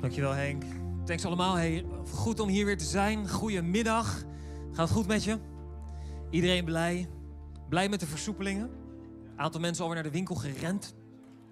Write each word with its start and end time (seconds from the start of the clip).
Dankjewel 0.00 0.32
Henk. 0.32 0.64
Thanks 1.04 1.24
allemaal. 1.24 1.54
Hey, 1.54 1.84
goed 2.12 2.40
om 2.40 2.48
hier 2.48 2.64
weer 2.64 2.78
te 2.78 2.84
zijn. 2.84 3.28
Goedemiddag. 3.28 4.24
Gaat 4.72 4.88
het 4.88 4.96
goed 4.96 5.06
met 5.06 5.24
je? 5.24 5.38
Iedereen 6.30 6.64
blij? 6.64 7.08
Blij 7.68 7.88
met 7.88 8.00
de 8.00 8.06
versoepelingen? 8.06 8.70
Aantal 9.36 9.60
mensen 9.60 9.82
alweer 9.82 10.02
naar 10.02 10.10
de 10.10 10.16
winkel 10.16 10.34
gerend? 10.34 10.94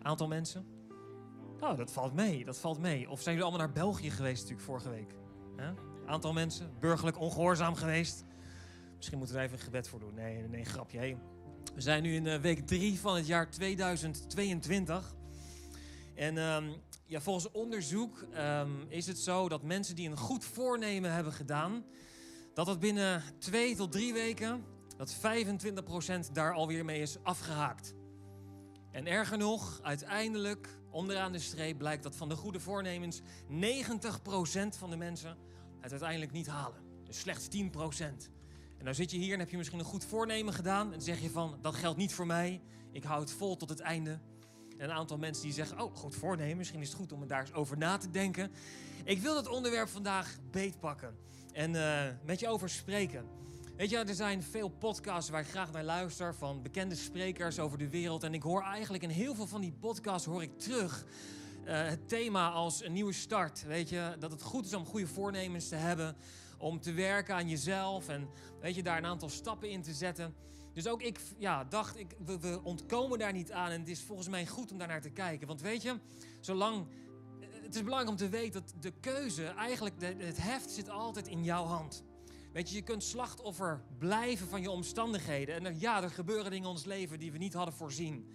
Aantal 0.03 0.29
mensen? 0.29 0.67
Oh, 1.61 1.77
dat 1.77 1.93
valt 1.93 2.15
mee. 2.15 2.45
Dat 2.45 2.59
valt 2.59 2.79
mee. 2.79 3.11
Of 3.11 3.21
zijn 3.21 3.35
jullie 3.35 3.51
allemaal 3.51 3.67
naar 3.67 3.77
België 3.77 4.11
geweest 4.11 4.41
natuurlijk 4.41 4.67
vorige 4.67 4.91
week? 4.91 5.15
Huh? 5.57 5.69
Aantal 6.07 6.33
mensen? 6.33 6.71
Burgerlijk 6.81 7.21
ongehoorzaam 7.21 7.75
geweest? 7.75 8.25
Misschien 8.97 9.19
moeten 9.19 9.37
we 9.37 9.43
er 9.43 9.47
even 9.47 9.59
een 9.59 9.65
gebed 9.65 9.89
voor 9.89 10.01
doen. 10.01 10.15
Nee, 10.15 10.43
nee, 10.43 10.65
grapje. 10.65 10.99
Hey. 10.99 11.19
We 11.75 11.81
zijn 11.81 12.03
nu 12.03 12.15
in 12.15 12.27
uh, 12.27 12.37
week 12.37 12.67
3 12.67 12.99
van 12.99 13.17
het 13.17 13.27
jaar 13.27 13.51
2022. 13.51 15.15
En 16.15 16.37
um, 16.37 16.75
ja, 17.09 17.21
volgens 17.21 17.51
onderzoek 17.51 18.27
um, 18.37 18.87
is 18.89 19.07
het 19.07 19.19
zo 19.19 19.49
dat 19.49 19.63
mensen 19.63 19.97
die 19.97 20.11
een 20.11 20.17
goed 20.17 20.45
voornemen 20.45 21.13
hebben 21.13 21.33
gedaan, 21.33 21.85
dat 22.55 22.67
het 22.67 22.79
binnen 22.79 23.23
twee 23.39 23.77
tot 23.77 23.93
drie 23.93 24.13
weken, 24.13 24.65
dat 24.97 25.17
25% 25.17 25.19
daar 26.33 26.55
alweer 26.55 26.85
mee 26.85 27.01
is 27.01 27.17
afgehaakt. 27.23 27.95
En 28.91 29.07
erger 29.07 29.39
nog, 29.39 29.81
uiteindelijk, 29.83 30.69
onderaan 30.91 31.33
de 31.33 31.39
streep, 31.39 31.79
blijkt 31.79 32.03
dat 32.03 32.17
van 32.17 32.29
de 32.29 32.37
goede 32.37 32.61
voornemens 32.61 33.21
90% 33.21 33.25
van 34.79 34.91
de 34.91 34.97
mensen 34.97 35.37
het 35.81 35.91
uiteindelijk 35.91 36.33
niet 36.33 36.47
halen. 36.47 36.83
Dus 37.05 37.19
slechts 37.19 37.49
10%. 37.57 37.59
En 38.79 38.85
dan 38.85 38.95
zit 38.95 39.11
je 39.11 39.19
hier 39.19 39.33
en 39.33 39.39
heb 39.39 39.51
je 39.51 39.57
misschien 39.57 39.79
een 39.79 39.85
goed 39.85 40.05
voornemen 40.05 40.55
gedaan 40.55 40.93
en 40.93 41.03
zeg 41.03 41.21
je 41.21 41.31
van, 41.31 41.59
dat 41.61 41.75
geldt 41.75 41.99
niet 41.99 42.15
voor 42.15 42.27
mij, 42.27 42.63
ik 42.93 43.05
hou 43.05 43.21
het 43.21 43.33
vol 43.33 43.57
tot 43.57 43.69
het 43.69 43.81
einde. 43.81 44.21
En 44.79 44.85
een 44.85 44.97
aantal 44.97 45.19
mensen 45.19 45.45
die 45.45 45.53
zeggen, 45.53 45.81
oh, 45.81 45.97
goed 45.97 46.15
voornemen, 46.15 46.57
misschien 46.57 46.81
is 46.81 46.89
het 46.89 46.97
goed 46.97 47.13
om 47.13 47.21
er 47.21 47.29
daar 47.29 47.41
eens 47.41 47.53
over 47.53 47.79
na 47.79 47.97
te 47.97 48.11
denken. 48.11 48.51
Ik 49.05 49.21
wil 49.21 49.35
dat 49.35 49.49
onderwerp 49.49 49.89
vandaag 49.89 50.37
beetpakken 50.51 51.17
en 51.53 51.75
uh, 51.75 52.03
met 52.25 52.41
je 52.41 52.49
over 52.49 52.69
spreken. 52.69 53.25
Weet 53.77 53.91
je, 53.91 53.97
er 53.97 54.15
zijn 54.15 54.43
veel 54.43 54.69
podcasts 54.69 55.31
waar 55.31 55.41
ik 55.41 55.49
graag 55.49 55.73
naar 55.73 55.85
luister 55.85 56.35
van 56.35 56.63
bekende 56.63 56.95
sprekers 56.95 57.59
over 57.59 57.79
de 57.79 57.89
wereld. 57.89 58.23
En 58.23 58.35
ik 58.35 58.43
hoor 58.43 58.63
eigenlijk 58.63 59.03
in 59.03 59.09
heel 59.09 59.35
veel 59.35 59.47
van 59.47 59.61
die 59.61 59.73
podcasts 59.81 60.27
hoor 60.27 60.43
ik 60.43 60.59
terug 60.59 61.05
uh, 61.65 61.87
het 61.89 62.09
thema 62.09 62.51
als 62.51 62.85
een 62.85 62.93
nieuwe 62.93 63.13
start. 63.13 63.65
Weet 63.67 63.89
je, 63.89 64.17
dat 64.19 64.31
het 64.31 64.43
goed 64.43 64.65
is 64.67 64.75
om 64.75 64.85
goede 64.85 65.07
voornemens 65.07 65.69
te 65.69 65.77
hebben, 65.77 66.17
om 66.59 66.81
te 66.81 66.93
werken 66.93 67.35
aan 67.35 67.49
jezelf 67.49 68.09
en 68.09 68.29
weet 68.61 68.75
je, 68.75 68.83
daar 68.83 68.99
een 68.99 69.07
aantal 69.07 69.29
stappen 69.29 69.71
in 69.71 69.83
te 69.83 69.93
zetten. 69.93 70.35
Dus 70.79 70.87
ook 70.87 71.03
ik 71.03 71.21
ja, 71.39 71.65
dacht, 71.65 71.99
ik, 71.99 72.07
we, 72.25 72.61
ontkomen 72.63 73.19
daar 73.19 73.33
niet 73.33 73.53
aan. 73.53 73.71
En 73.71 73.81
het 73.81 73.89
is 73.89 74.03
volgens 74.03 74.29
mij 74.29 74.47
goed 74.47 74.73
om 74.73 74.79
daar 74.79 74.89
naar 74.89 75.01
te 75.01 75.11
kijken. 75.11 75.47
Want 75.47 75.61
weet 75.61 75.83
je, 75.83 75.99
zolang. 76.41 76.87
Het 77.63 77.75
is 77.75 77.83
belangrijk 77.83 78.11
om 78.11 78.17
te 78.17 78.29
weten 78.29 78.63
dat 78.63 78.83
de 78.83 78.93
keuze, 79.01 79.45
eigenlijk 79.45 79.95
het 80.17 80.43
heft 80.43 80.71
zit 80.71 80.89
altijd 80.89 81.29
in 81.29 81.45
jouw 81.45 81.65
hand. 81.65 82.05
Weet 82.53 82.69
je, 82.69 82.77
je 82.77 82.83
kunt 82.83 83.03
slachtoffer 83.03 83.83
blijven 83.99 84.49
van 84.49 84.61
je 84.63 84.71
omstandigheden. 84.71 85.67
En 85.67 85.79
ja, 85.81 86.03
er 86.03 86.11
gebeuren 86.11 86.51
dingen 86.51 86.65
in 86.65 86.71
ons 86.71 86.85
leven 86.85 87.19
die 87.19 87.33
we 87.33 87.39
niet 87.39 87.55
hadden 87.55 87.75
voorzien. 87.75 88.29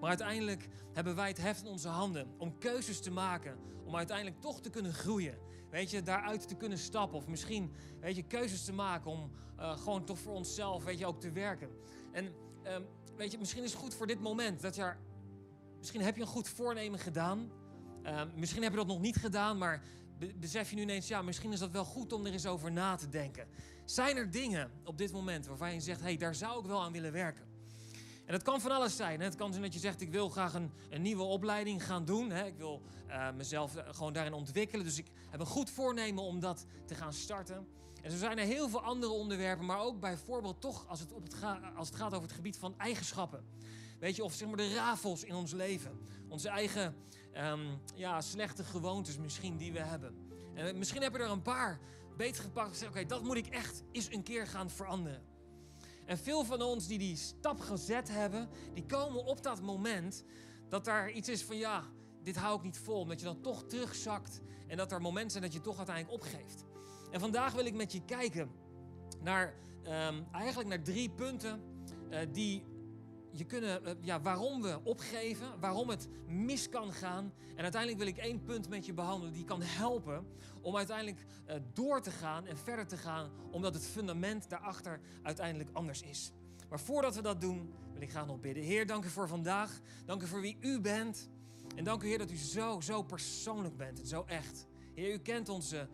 Maar 0.00 0.08
uiteindelijk 0.08 0.68
hebben 0.92 1.14
wij 1.16 1.28
het 1.28 1.38
heft 1.38 1.64
in 1.64 1.70
onze 1.70 1.88
handen 1.88 2.34
om 2.38 2.58
keuzes 2.58 3.00
te 3.00 3.10
maken. 3.10 3.58
Om 3.84 3.96
uiteindelijk 3.96 4.40
toch 4.40 4.60
te 4.60 4.70
kunnen 4.70 4.92
groeien. 4.92 5.38
Weet 5.70 5.90
je, 5.90 6.02
daaruit 6.02 6.48
te 6.48 6.54
kunnen 6.54 6.78
stappen. 6.78 7.18
Of 7.18 7.26
misschien, 7.26 7.72
weet 8.00 8.16
je, 8.16 8.22
keuzes 8.22 8.64
te 8.64 8.72
maken 8.72 9.10
om 9.10 9.30
uh, 9.58 9.78
gewoon 9.78 10.04
toch 10.04 10.18
voor 10.18 10.34
onszelf, 10.34 10.84
weet 10.84 10.98
je, 10.98 11.06
ook 11.06 11.20
te 11.20 11.32
werken. 11.32 11.70
En 12.12 12.24
um, 12.66 12.86
weet 13.16 13.32
je, 13.32 13.38
misschien 13.38 13.62
is 13.62 13.72
het 13.72 13.80
goed 13.80 13.94
voor 13.94 14.06
dit 14.06 14.20
moment 14.20 14.60
dat 14.60 14.74
je 14.74 14.82
er, 14.82 14.98
misschien 15.78 16.00
heb 16.00 16.14
je 16.16 16.20
een 16.20 16.26
goed 16.26 16.48
voornemen 16.48 16.98
gedaan. 16.98 17.50
Um, 18.06 18.30
misschien 18.34 18.62
heb 18.62 18.72
je 18.72 18.78
dat 18.78 18.86
nog 18.86 19.00
niet 19.00 19.16
gedaan, 19.16 19.58
maar 19.58 19.82
besef 20.36 20.70
je 20.70 20.76
nu 20.76 20.82
ineens, 20.82 21.08
ja, 21.08 21.22
misschien 21.22 21.52
is 21.52 21.58
dat 21.58 21.70
wel 21.70 21.84
goed 21.84 22.12
om 22.12 22.26
er 22.26 22.32
eens 22.32 22.46
over 22.46 22.72
na 22.72 22.94
te 22.94 23.08
denken. 23.08 23.48
Zijn 23.84 24.16
er 24.16 24.30
dingen 24.30 24.70
op 24.84 24.98
dit 24.98 25.12
moment 25.12 25.46
waarvan 25.46 25.74
je 25.74 25.80
zegt, 25.80 26.00
hé, 26.00 26.06
hey, 26.06 26.16
daar 26.16 26.34
zou 26.34 26.60
ik 26.60 26.66
wel 26.66 26.82
aan 26.82 26.92
willen 26.92 27.12
werken? 27.12 27.47
En 28.28 28.34
dat 28.34 28.42
kan 28.42 28.60
van 28.60 28.70
alles 28.70 28.96
zijn. 28.96 29.20
Het 29.20 29.34
kan 29.34 29.50
zijn 29.50 29.62
dat 29.62 29.72
je 29.72 29.78
zegt, 29.78 30.00
ik 30.00 30.10
wil 30.10 30.28
graag 30.28 30.54
een, 30.54 30.70
een 30.90 31.02
nieuwe 31.02 31.22
opleiding 31.22 31.84
gaan 31.84 32.04
doen. 32.04 32.32
Ik 32.32 32.56
wil 32.56 32.82
uh, 33.08 33.32
mezelf 33.32 33.74
gewoon 33.90 34.12
daarin 34.12 34.32
ontwikkelen. 34.32 34.84
Dus 34.84 34.98
ik 34.98 35.06
heb 35.30 35.40
een 35.40 35.46
goed 35.46 35.70
voornemen 35.70 36.22
om 36.22 36.40
dat 36.40 36.66
te 36.86 36.94
gaan 36.94 37.12
starten. 37.12 37.66
En 38.02 38.10
zo 38.10 38.16
zijn 38.16 38.38
er 38.38 38.44
heel 38.44 38.68
veel 38.68 38.82
andere 38.82 39.12
onderwerpen, 39.12 39.66
maar 39.66 39.80
ook 39.80 40.00
bijvoorbeeld 40.00 40.60
toch 40.60 40.88
als 40.88 41.00
het, 41.00 41.12
op 41.12 41.22
het, 41.22 41.34
ga, 41.34 41.72
als 41.76 41.88
het 41.88 41.96
gaat 41.96 42.12
over 42.12 42.22
het 42.22 42.32
gebied 42.32 42.56
van 42.56 42.78
eigenschappen. 42.78 43.44
Weet 43.98 44.16
je, 44.16 44.24
of 44.24 44.32
zeg 44.32 44.48
maar 44.48 44.56
de 44.56 44.74
rafels 44.74 45.24
in 45.24 45.34
ons 45.34 45.52
leven. 45.52 45.98
Onze 46.28 46.48
eigen 46.48 46.94
um, 47.36 47.80
ja, 47.94 48.20
slechte 48.20 48.64
gewoontes 48.64 49.18
misschien 49.18 49.56
die 49.56 49.72
we 49.72 49.80
hebben. 49.80 50.14
En 50.54 50.78
misschien 50.78 51.02
heb 51.02 51.12
je 51.12 51.18
er 51.18 51.30
een 51.30 51.42
paar 51.42 51.80
beter 52.16 52.42
gepakt 52.42 52.66
en 52.66 52.72
gezegd, 52.72 52.90
oké, 52.90 53.06
dat 53.06 53.22
moet 53.22 53.36
ik 53.36 53.46
echt 53.46 53.82
eens 53.92 54.12
een 54.12 54.22
keer 54.22 54.46
gaan 54.46 54.70
veranderen. 54.70 55.27
En 56.08 56.18
veel 56.18 56.44
van 56.44 56.62
ons 56.62 56.86
die 56.86 56.98
die 56.98 57.16
stap 57.16 57.60
gezet 57.60 58.08
hebben, 58.08 58.48
die 58.74 58.86
komen 58.86 59.24
op 59.24 59.42
dat 59.42 59.60
moment 59.60 60.24
dat 60.68 60.84
daar 60.84 61.10
iets 61.10 61.28
is 61.28 61.42
van, 61.42 61.56
ja, 61.56 61.84
dit 62.22 62.36
hou 62.36 62.56
ik 62.56 62.62
niet 62.62 62.78
vol. 62.78 63.06
Dat 63.06 63.18
je 63.18 63.24
dan 63.24 63.40
toch 63.40 63.64
terugzakt 63.64 64.40
en 64.66 64.76
dat 64.76 64.92
er 64.92 65.00
momenten 65.00 65.30
zijn 65.30 65.42
dat 65.42 65.52
je 65.52 65.60
toch 65.60 65.76
uiteindelijk 65.76 66.14
opgeeft. 66.14 66.64
En 67.10 67.20
vandaag 67.20 67.52
wil 67.52 67.64
ik 67.64 67.74
met 67.74 67.92
je 67.92 68.04
kijken 68.04 68.50
naar 69.20 69.54
um, 69.84 70.26
eigenlijk 70.32 70.68
naar 70.68 70.82
drie 70.82 71.10
punten 71.10 71.62
uh, 72.10 72.18
die 72.32 72.64
je 73.38 73.44
kunnen, 73.44 73.82
uh, 73.86 73.90
ja, 74.00 74.20
waarom 74.20 74.62
we 74.62 74.80
opgeven, 74.84 75.60
waarom 75.60 75.88
het 75.88 76.08
mis 76.26 76.68
kan 76.68 76.92
gaan. 76.92 77.32
En 77.54 77.62
uiteindelijk 77.62 78.02
wil 78.02 78.12
ik 78.12 78.16
één 78.16 78.42
punt 78.42 78.68
met 78.68 78.86
je 78.86 78.92
behandelen 78.92 79.32
die 79.32 79.44
kan 79.44 79.62
helpen 79.62 80.26
om 80.60 80.76
uiteindelijk 80.76 81.24
uh, 81.48 81.54
door 81.72 82.00
te 82.00 82.10
gaan 82.10 82.46
en 82.46 82.56
verder 82.56 82.86
te 82.86 82.96
gaan, 82.96 83.30
omdat 83.50 83.74
het 83.74 83.86
fundament 83.86 84.48
daarachter 84.50 85.00
uiteindelijk 85.22 85.70
anders 85.72 86.02
is. 86.02 86.32
Maar 86.68 86.80
voordat 86.80 87.14
we 87.14 87.22
dat 87.22 87.40
doen, 87.40 87.72
wil 87.92 88.02
ik 88.02 88.10
graag 88.10 88.26
nog 88.26 88.40
bidden. 88.40 88.62
Heer, 88.62 88.86
dank 88.86 89.04
u 89.04 89.08
voor 89.08 89.28
vandaag. 89.28 89.80
Dank 90.04 90.22
u 90.22 90.26
voor 90.26 90.40
wie 90.40 90.56
u 90.60 90.80
bent. 90.80 91.28
En 91.76 91.84
dank 91.84 92.02
u, 92.02 92.06
Heer, 92.06 92.18
dat 92.18 92.30
u 92.30 92.36
zo, 92.36 92.80
zo 92.80 93.02
persoonlijk 93.02 93.76
bent 93.76 94.00
en 94.00 94.06
zo 94.06 94.24
echt. 94.26 94.66
Heer, 94.94 95.12
u 95.12 95.18
kent 95.18 95.48
onze 95.48 95.88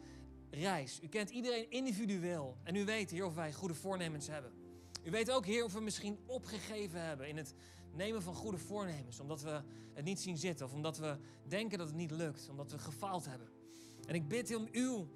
reis. 0.51 1.01
U 1.03 1.09
kent 1.09 1.31
iedereen 1.31 1.71
individueel. 1.71 2.57
En 2.63 2.77
u 2.77 2.85
weet, 2.85 3.11
Heer, 3.11 3.25
of 3.25 3.35
wij 3.35 3.53
goede 3.53 3.75
voornemens 3.75 4.27
hebben. 4.27 4.64
U 5.05 5.11
weet 5.11 5.31
ook, 5.31 5.47
Heer, 5.47 5.65
of 5.65 5.73
we 5.73 5.81
misschien 5.81 6.19
opgegeven 6.27 7.01
hebben 7.07 7.29
in 7.29 7.37
het 7.37 7.55
nemen 7.93 8.23
van 8.23 8.35
goede 8.35 8.59
voornemens. 8.59 9.21
Omdat 9.21 9.43
we 9.43 9.63
het 9.93 10.05
niet 10.05 10.21
zien 10.21 10.39
zitten. 10.39 10.67
Of 10.67 10.73
omdat 10.73 10.99
we 10.99 11.17
denken 11.49 11.79
dat 11.79 11.87
het 11.87 11.97
niet 11.97 12.11
lukt. 12.11 12.49
Omdat 12.49 12.71
we 12.71 12.79
gefaald 12.79 13.27
hebben. 13.27 13.49
En 14.07 14.15
ik 14.15 14.29
bid 14.29 14.57
om 14.57 14.69
uw 14.73 15.09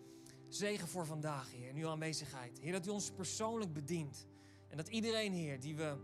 zegen 0.48 0.88
voor 0.88 1.06
vandaag, 1.06 1.52
Heer. 1.52 1.68
En 1.68 1.76
uw 1.76 1.88
aanwezigheid. 1.88 2.58
Heer, 2.60 2.72
dat 2.72 2.86
u 2.86 2.90
ons 2.90 3.10
persoonlijk 3.10 3.72
bedient. 3.72 4.26
En 4.68 4.76
dat 4.76 4.88
iedereen, 4.88 5.32
Heer, 5.32 5.60
die 5.60 5.76
we 5.76 5.96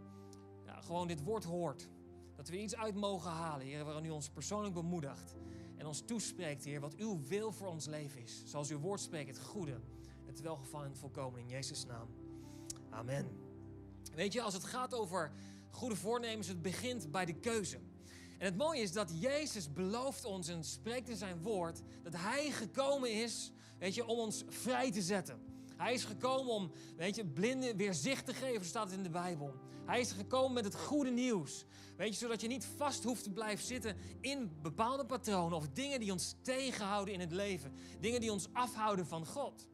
gewoon 0.80 1.06
dit 1.06 1.22
woord 1.22 1.44
hoort. 1.44 1.88
Dat 2.36 2.48
we 2.48 2.60
iets 2.60 2.76
uit 2.76 2.94
mogen 2.94 3.30
halen, 3.30 3.66
Heer, 3.66 3.84
waarin 3.84 4.04
u 4.04 4.10
ons 4.10 4.28
persoonlijk 4.28 4.74
bemoedigt 4.74 5.34
en 5.76 5.86
ons 5.86 6.00
toespreekt, 6.00 6.64
Heer, 6.64 6.80
wat 6.80 6.94
uw 6.96 7.20
wil 7.28 7.52
voor 7.52 7.68
ons 7.68 7.86
leven 7.86 8.22
is. 8.22 8.42
Zoals 8.44 8.70
uw 8.70 8.78
woord 8.78 9.00
spreekt, 9.00 9.36
het 9.36 9.46
goede, 9.46 9.80
het 10.26 10.40
welgevallen 10.40 10.86
en 10.86 10.92
het 10.92 11.00
volkomen 11.00 11.40
in 11.40 11.48
Jezus' 11.48 11.86
naam. 11.86 12.08
Amen. 12.90 13.43
Weet 14.14 14.32
je, 14.32 14.42
als 14.42 14.54
het 14.54 14.64
gaat 14.64 14.94
over 14.94 15.32
goede 15.70 15.96
voornemens, 15.96 16.48
het 16.48 16.62
begint 16.62 17.10
bij 17.10 17.24
de 17.24 17.34
keuze. 17.34 17.76
En 18.38 18.44
het 18.46 18.56
mooie 18.56 18.80
is 18.80 18.92
dat 18.92 19.12
Jezus 19.20 19.72
belooft 19.72 20.24
ons 20.24 20.48
en 20.48 20.64
spreekt 20.64 21.08
in 21.08 21.16
zijn 21.16 21.42
woord 21.42 21.80
dat 22.02 22.12
Hij 22.16 22.50
gekomen 22.50 23.12
is, 23.12 23.52
weet 23.78 23.94
je, 23.94 24.06
om 24.06 24.18
ons 24.18 24.44
vrij 24.48 24.90
te 24.90 25.02
zetten. 25.02 25.40
Hij 25.76 25.94
is 25.94 26.04
gekomen 26.04 26.52
om, 26.52 26.70
weet 26.96 27.16
je, 27.16 27.24
blinden 27.24 27.76
weer 27.76 27.94
zicht 27.94 28.26
te 28.26 28.34
geven, 28.34 28.66
staat 28.66 28.86
het 28.86 28.96
in 28.96 29.02
de 29.02 29.10
Bijbel. 29.10 29.54
Hij 29.86 30.00
is 30.00 30.12
gekomen 30.12 30.52
met 30.52 30.64
het 30.64 30.74
goede 30.74 31.10
nieuws. 31.10 31.64
Weet 31.96 32.08
je, 32.08 32.14
zodat 32.14 32.40
je 32.40 32.48
niet 32.48 32.66
vast 32.76 33.04
hoeft 33.04 33.22
te 33.22 33.30
blijven 33.30 33.66
zitten 33.66 33.96
in 34.20 34.52
bepaalde 34.62 35.06
patronen 35.06 35.58
of 35.58 35.68
dingen 35.68 36.00
die 36.00 36.12
ons 36.12 36.34
tegenhouden 36.42 37.14
in 37.14 37.20
het 37.20 37.32
leven. 37.32 37.72
Dingen 38.00 38.20
die 38.20 38.32
ons 38.32 38.48
afhouden 38.52 39.06
van 39.06 39.26
God. 39.26 39.66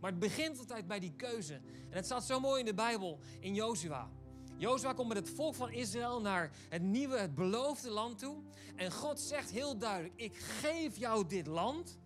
Maar 0.00 0.10
het 0.10 0.20
begint 0.20 0.58
altijd 0.58 0.86
bij 0.86 1.00
die 1.00 1.12
keuze. 1.16 1.54
En 1.54 1.96
het 1.96 2.04
staat 2.04 2.24
zo 2.24 2.40
mooi 2.40 2.60
in 2.60 2.66
de 2.66 2.74
Bijbel, 2.74 3.18
in 3.40 3.54
Jozua. 3.54 4.10
Jozua 4.56 4.92
komt 4.92 5.08
met 5.08 5.16
het 5.16 5.30
volk 5.30 5.54
van 5.54 5.70
Israël 5.70 6.20
naar 6.20 6.50
het 6.68 6.82
nieuwe, 6.82 7.16
het 7.18 7.34
beloofde 7.34 7.90
land 7.90 8.18
toe. 8.18 8.42
En 8.76 8.92
God 8.92 9.20
zegt 9.20 9.50
heel 9.50 9.78
duidelijk, 9.78 10.14
ik 10.16 10.36
geef 10.36 10.96
jou 10.96 11.26
dit 11.26 11.46
land, 11.46 11.98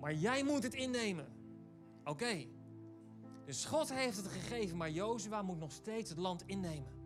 maar 0.00 0.14
jij 0.14 0.44
moet 0.44 0.62
het 0.62 0.74
innemen. 0.74 1.26
Oké. 2.04 2.46
Dus 3.44 3.64
God 3.64 3.92
heeft 3.92 4.16
het 4.16 4.26
gegeven, 4.26 4.76
maar 4.76 4.90
Jozua 4.90 5.42
moet 5.42 5.58
nog 5.58 5.72
steeds 5.72 6.10
het 6.10 6.18
land 6.18 6.42
innemen. 6.46 7.01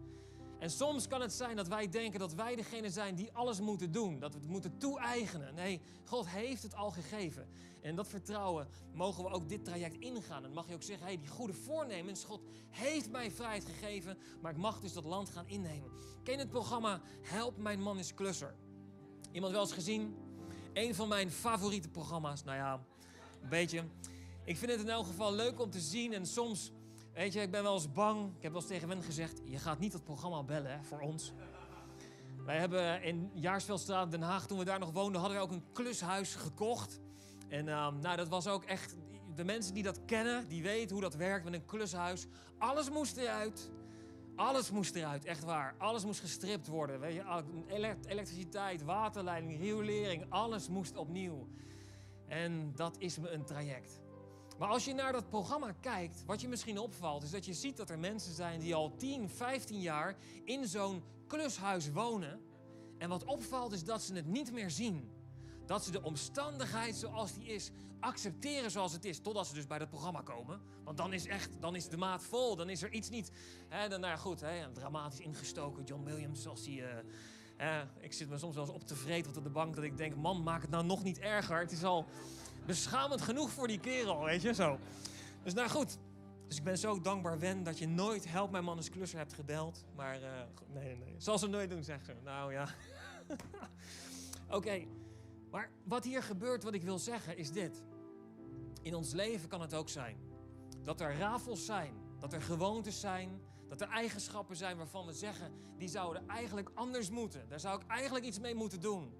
En 0.66 0.72
soms 0.72 1.08
kan 1.08 1.20
het 1.20 1.32
zijn 1.32 1.56
dat 1.56 1.68
wij 1.68 1.88
denken 1.88 2.20
dat 2.20 2.34
wij 2.34 2.56
degene 2.56 2.90
zijn 2.90 3.14
die 3.14 3.32
alles 3.32 3.60
moeten 3.60 3.92
doen. 3.92 4.18
Dat 4.18 4.34
we 4.34 4.40
het 4.40 4.48
moeten 4.48 4.78
toe-eigenen. 4.78 5.54
Nee, 5.54 5.80
God 6.04 6.28
heeft 6.28 6.62
het 6.62 6.74
al 6.74 6.90
gegeven. 6.90 7.48
En 7.82 7.96
dat 7.96 8.08
vertrouwen 8.08 8.68
mogen 8.92 9.24
we 9.24 9.30
ook 9.30 9.48
dit 9.48 9.64
traject 9.64 9.96
ingaan. 9.96 10.44
En 10.44 10.52
mag 10.52 10.68
je 10.68 10.74
ook 10.74 10.82
zeggen, 10.82 11.06
hey, 11.06 11.18
die 11.18 11.28
goede 11.28 11.52
voornemens, 11.52 12.24
God 12.24 12.40
heeft 12.70 13.10
mij 13.10 13.30
vrijheid 13.30 13.64
gegeven, 13.64 14.18
maar 14.40 14.52
ik 14.52 14.58
mag 14.58 14.80
dus 14.80 14.92
dat 14.92 15.04
land 15.04 15.30
gaan 15.30 15.48
innemen. 15.48 15.90
Ken 16.22 16.38
het 16.38 16.48
programma 16.48 17.00
Help, 17.22 17.56
mijn 17.56 17.82
man 17.82 17.98
is 17.98 18.14
klusser? 18.14 18.54
Iemand 19.32 19.52
wel 19.52 19.62
eens 19.62 19.72
gezien? 19.72 20.16
Een 20.72 20.94
van 20.94 21.08
mijn 21.08 21.30
favoriete 21.30 21.88
programma's. 21.88 22.44
Nou 22.44 22.56
ja, 22.56 22.84
een 23.42 23.48
beetje. 23.48 23.84
Ik 24.44 24.56
vind 24.56 24.70
het 24.70 24.80
in 24.80 24.90
elk 24.90 25.06
geval 25.06 25.32
leuk 25.32 25.60
om 25.60 25.70
te 25.70 25.80
zien. 25.80 26.12
En 26.12 26.26
soms, 26.26 26.70
weet 27.16 27.32
je, 27.32 27.40
ik 27.40 27.50
ben 27.50 27.62
wel 27.62 27.74
eens 27.74 27.92
bang. 27.92 28.36
Ik 28.36 28.42
heb 28.42 28.52
wel 28.52 28.60
eens 28.60 28.70
tegen 28.70 28.88
hen 28.88 29.02
gezegd: 29.02 29.40
je 29.44 29.58
gaat 29.58 29.78
niet 29.78 29.92
het 29.92 30.04
programma 30.04 30.42
bellen 30.42 30.70
hè, 30.70 30.82
voor 30.82 31.00
ons. 31.00 31.32
Wij 32.44 32.58
hebben 32.58 33.02
in 33.02 33.30
Jaarsveldstraat 33.34 34.10
Den 34.10 34.22
Haag, 34.22 34.46
toen 34.46 34.58
we 34.58 34.64
daar 34.64 34.78
nog 34.78 34.92
woonden, 34.92 35.20
hadden 35.20 35.38
we 35.38 35.44
ook 35.44 35.50
een 35.50 35.72
klushuis 35.72 36.34
gekocht. 36.34 37.00
En 37.48 37.68
ehm, 37.68 37.98
nou, 37.98 38.16
dat 38.16 38.28
was 38.28 38.46
ook 38.46 38.64
echt, 38.64 38.96
de 39.34 39.44
mensen 39.44 39.74
die 39.74 39.82
dat 39.82 40.04
kennen, 40.04 40.48
die 40.48 40.62
weten 40.62 40.92
hoe 40.92 41.00
dat 41.00 41.14
werkt 41.14 41.44
met 41.44 41.54
een 41.54 41.64
klushuis. 41.64 42.26
Alles 42.58 42.90
moest 42.90 43.16
eruit. 43.16 43.70
Alles 44.36 44.70
moest 44.70 44.94
eruit, 44.94 45.24
echt 45.24 45.44
waar. 45.44 45.74
Alles 45.78 46.04
moest 46.04 46.20
gestript 46.20 46.66
worden. 46.66 47.00
Weet 47.00 47.14
je, 47.14 47.94
elektriciteit, 48.06 48.82
waterleiding, 48.82 49.58
riolering, 49.58 50.26
alles 50.28 50.68
moest 50.68 50.96
opnieuw. 50.96 51.48
En 52.26 52.72
dat 52.74 52.96
is 52.98 53.18
me 53.18 53.30
een 53.30 53.44
traject. 53.44 54.00
Maar 54.58 54.68
als 54.68 54.84
je 54.84 54.94
naar 54.94 55.12
dat 55.12 55.28
programma 55.28 55.72
kijkt, 55.80 56.24
wat 56.26 56.40
je 56.40 56.48
misschien 56.48 56.78
opvalt, 56.78 57.22
is 57.22 57.30
dat 57.30 57.44
je 57.44 57.54
ziet 57.54 57.76
dat 57.76 57.90
er 57.90 57.98
mensen 57.98 58.34
zijn 58.34 58.60
die 58.60 58.74
al 58.74 58.96
10, 58.96 59.28
15 59.28 59.80
jaar 59.80 60.16
in 60.44 60.66
zo'n 60.68 61.02
klushuis 61.26 61.92
wonen. 61.92 62.40
En 62.98 63.08
wat 63.08 63.24
opvalt 63.24 63.72
is 63.72 63.84
dat 63.84 64.02
ze 64.02 64.14
het 64.14 64.26
niet 64.26 64.52
meer 64.52 64.70
zien. 64.70 65.10
Dat 65.66 65.84
ze 65.84 65.90
de 65.90 66.02
omstandigheid 66.02 66.96
zoals 66.96 67.34
die 67.34 67.46
is 67.46 67.70
accepteren 68.00 68.70
zoals 68.70 68.92
het 68.92 69.04
is. 69.04 69.18
Totdat 69.18 69.46
ze 69.46 69.54
dus 69.54 69.66
bij 69.66 69.78
dat 69.78 69.88
programma 69.88 70.20
komen. 70.20 70.60
Want 70.84 70.96
dan 70.96 71.12
is 71.12 71.26
echt, 71.26 71.50
dan 71.60 71.74
is 71.76 71.88
de 71.88 71.96
maat 71.96 72.22
vol. 72.22 72.56
Dan 72.56 72.68
is 72.68 72.82
er 72.82 72.92
iets 72.92 73.08
niet. 73.08 73.30
Hè, 73.68 73.88
dan, 73.88 74.00
nou 74.00 74.12
ja, 74.12 74.18
goed, 74.18 74.40
hè, 74.40 74.72
dramatisch 74.72 75.20
ingestoken. 75.20 75.84
John 75.84 76.04
Williams, 76.04 76.42
zoals 76.42 76.66
hij. 76.66 77.04
Uh, 77.60 77.82
ik 78.00 78.12
zit 78.12 78.28
me 78.28 78.38
soms 78.38 78.54
wel 78.54 78.64
eens 78.64 78.74
op 78.74 78.86
te 78.86 78.94
vreten 78.94 79.36
op 79.36 79.44
de 79.44 79.50
bank. 79.50 79.74
Dat 79.74 79.84
ik 79.84 79.96
denk, 79.96 80.16
man, 80.16 80.42
maak 80.42 80.62
het 80.62 80.70
nou 80.70 80.84
nog 80.84 81.02
niet 81.02 81.18
erger. 81.18 81.58
Het 81.58 81.72
is 81.72 81.84
al 81.84 82.06
beschamend 82.66 83.22
genoeg 83.22 83.50
voor 83.50 83.68
die 83.68 83.80
kerel, 83.80 84.24
weet 84.24 84.42
je 84.42 84.54
zo. 84.54 84.78
Dus 85.42 85.54
nou 85.54 85.68
goed. 85.68 85.98
Dus 86.48 86.56
ik 86.56 86.64
ben 86.64 86.78
zo 86.78 87.00
dankbaar, 87.00 87.38
Wen, 87.38 87.62
dat 87.62 87.78
je 87.78 87.88
nooit 87.88 88.28
Help 88.28 88.50
Mijn 88.50 88.64
Man 88.64 88.78
is 88.78 89.12
hebt 89.12 89.32
gebeld. 89.32 89.84
Maar 89.96 90.20
uh, 90.20 90.28
nee, 90.72 90.84
nee, 90.84 90.96
nee. 90.96 91.14
Zal 91.18 91.38
ze 91.38 91.46
nooit 91.46 91.70
doen, 91.70 91.84
zegt 91.84 92.04
ze. 92.04 92.14
Nou 92.24 92.52
ja. 92.52 92.68
Oké. 94.56 94.84
Maar 95.50 95.70
wat 95.84 96.04
hier 96.04 96.22
gebeurt, 96.22 96.62
wat 96.62 96.74
ik 96.74 96.82
wil 96.82 96.98
zeggen, 96.98 97.36
is 97.36 97.52
dit. 97.52 97.82
In 98.82 98.94
ons 98.94 99.12
leven 99.12 99.48
kan 99.48 99.60
het 99.60 99.74
ook 99.74 99.88
zijn 99.88 100.26
dat 100.86 101.00
er 101.00 101.18
rafels 101.18 101.64
zijn, 101.64 101.94
dat 102.18 102.32
er 102.32 102.42
gewoontes 102.42 103.00
zijn, 103.00 103.40
dat 103.68 103.80
er 103.80 103.88
eigenschappen 103.88 104.56
zijn 104.56 104.76
waarvan 104.76 105.06
we 105.06 105.12
zeggen, 105.12 105.52
die 105.78 105.88
zouden 105.88 106.28
eigenlijk 106.28 106.70
anders 106.74 107.10
moeten. 107.10 107.48
Daar 107.48 107.60
zou 107.60 107.80
ik 107.80 107.86
eigenlijk 107.86 108.24
iets 108.24 108.38
mee 108.38 108.54
moeten 108.54 108.80
doen. 108.80 109.12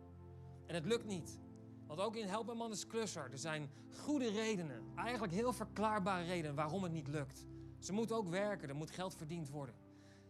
En 0.67 0.75
het 0.75 0.87
lukt 0.87 1.05
niet. 1.05 1.39
Want 1.87 2.01
ook 2.01 2.17
in 2.17 2.27
Help 2.27 2.55
Man 2.55 2.71
is 2.71 2.87
Klusser, 2.87 3.29
er 3.31 3.39
zijn 3.39 3.71
goede 3.99 4.31
redenen, 4.31 4.83
eigenlijk 4.97 5.33
heel 5.33 5.53
verklaarbare 5.53 6.25
redenen 6.25 6.55
waarom 6.55 6.83
het 6.83 6.93
niet 6.93 7.09
lukt. 7.09 7.47
Ze 7.79 7.93
moeten 7.93 8.17
ook 8.17 8.29
werken, 8.29 8.69
er 8.69 8.77
moet 8.77 8.91
geld 8.91 9.15
verdiend 9.15 9.49
worden. 9.49 9.75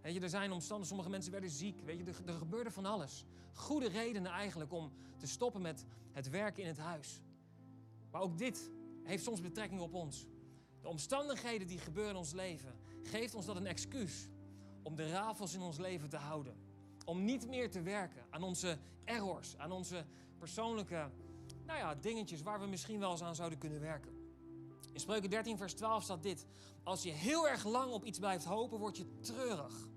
Weet 0.03 0.15
je, 0.15 0.21
er 0.21 0.29
zijn 0.29 0.53
omstandigheden, 0.53 0.87
sommige 0.87 1.11
mensen 1.11 1.33
werden 1.33 1.51
ziek, 1.51 1.81
weet 1.81 1.99
je, 1.99 2.05
er, 2.05 2.33
er 2.33 2.39
gebeurde 2.39 2.71
van 2.71 2.87
alles. 2.87 3.25
Goede 3.53 3.89
redenen 3.89 4.33
eigenlijk 4.33 4.73
om 4.73 4.93
te 5.17 5.27
stoppen 5.27 5.63
met 5.63 5.85
het 6.13 6.31
werken 6.31 6.63
in 6.63 6.69
het 6.69 6.79
huis. 6.79 7.23
Maar 8.11 8.21
ook 8.21 8.39
dit 8.39 8.71
heeft 9.03 9.25
soms 9.25 9.41
betrekking 9.41 9.81
op 9.81 9.95
ons. 9.95 10.27
De 10.81 10.89
omstandigheden 10.89 11.67
die 11.67 11.79
gebeuren 11.79 12.13
in 12.13 12.19
ons 12.19 12.33
leven, 12.33 12.75
geeft 13.03 13.35
ons 13.35 13.47
dat 13.47 13.57
een 13.57 13.67
excuus 13.67 14.29
om 14.83 14.97
de 14.97 15.11
rafels 15.11 15.55
in 15.55 15.61
ons 15.61 15.79
leven 15.79 16.09
te 16.09 16.17
houden. 16.17 16.57
Om 17.05 17.25
niet 17.25 17.49
meer 17.49 17.71
te 17.71 17.83
werken 17.83 18.25
aan 18.31 18.43
onze 18.43 18.79
errors, 19.05 19.57
aan 19.57 19.73
onze 19.73 20.05
persoonlijke 20.39 21.11
nou 21.67 21.79
ja, 21.79 21.95
dingetjes 21.95 22.43
waar 22.43 22.61
we 22.61 22.67
misschien 22.67 22.99
wel 22.99 23.11
eens 23.11 23.23
aan 23.23 23.35
zouden 23.35 23.59
kunnen 23.59 23.81
werken. 23.81 24.13
In 24.93 25.01
Spreuken 25.01 25.31
13, 25.31 25.57
vers 25.57 25.75
12 25.75 26.03
staat 26.03 26.23
dit. 26.23 26.47
Als 26.83 27.03
je 27.03 27.11
heel 27.11 27.49
erg 27.49 27.65
lang 27.65 27.93
op 27.93 28.05
iets 28.05 28.19
blijft 28.19 28.45
hopen, 28.45 28.79
word 28.79 28.97
je 28.97 29.21
treurig. 29.21 29.89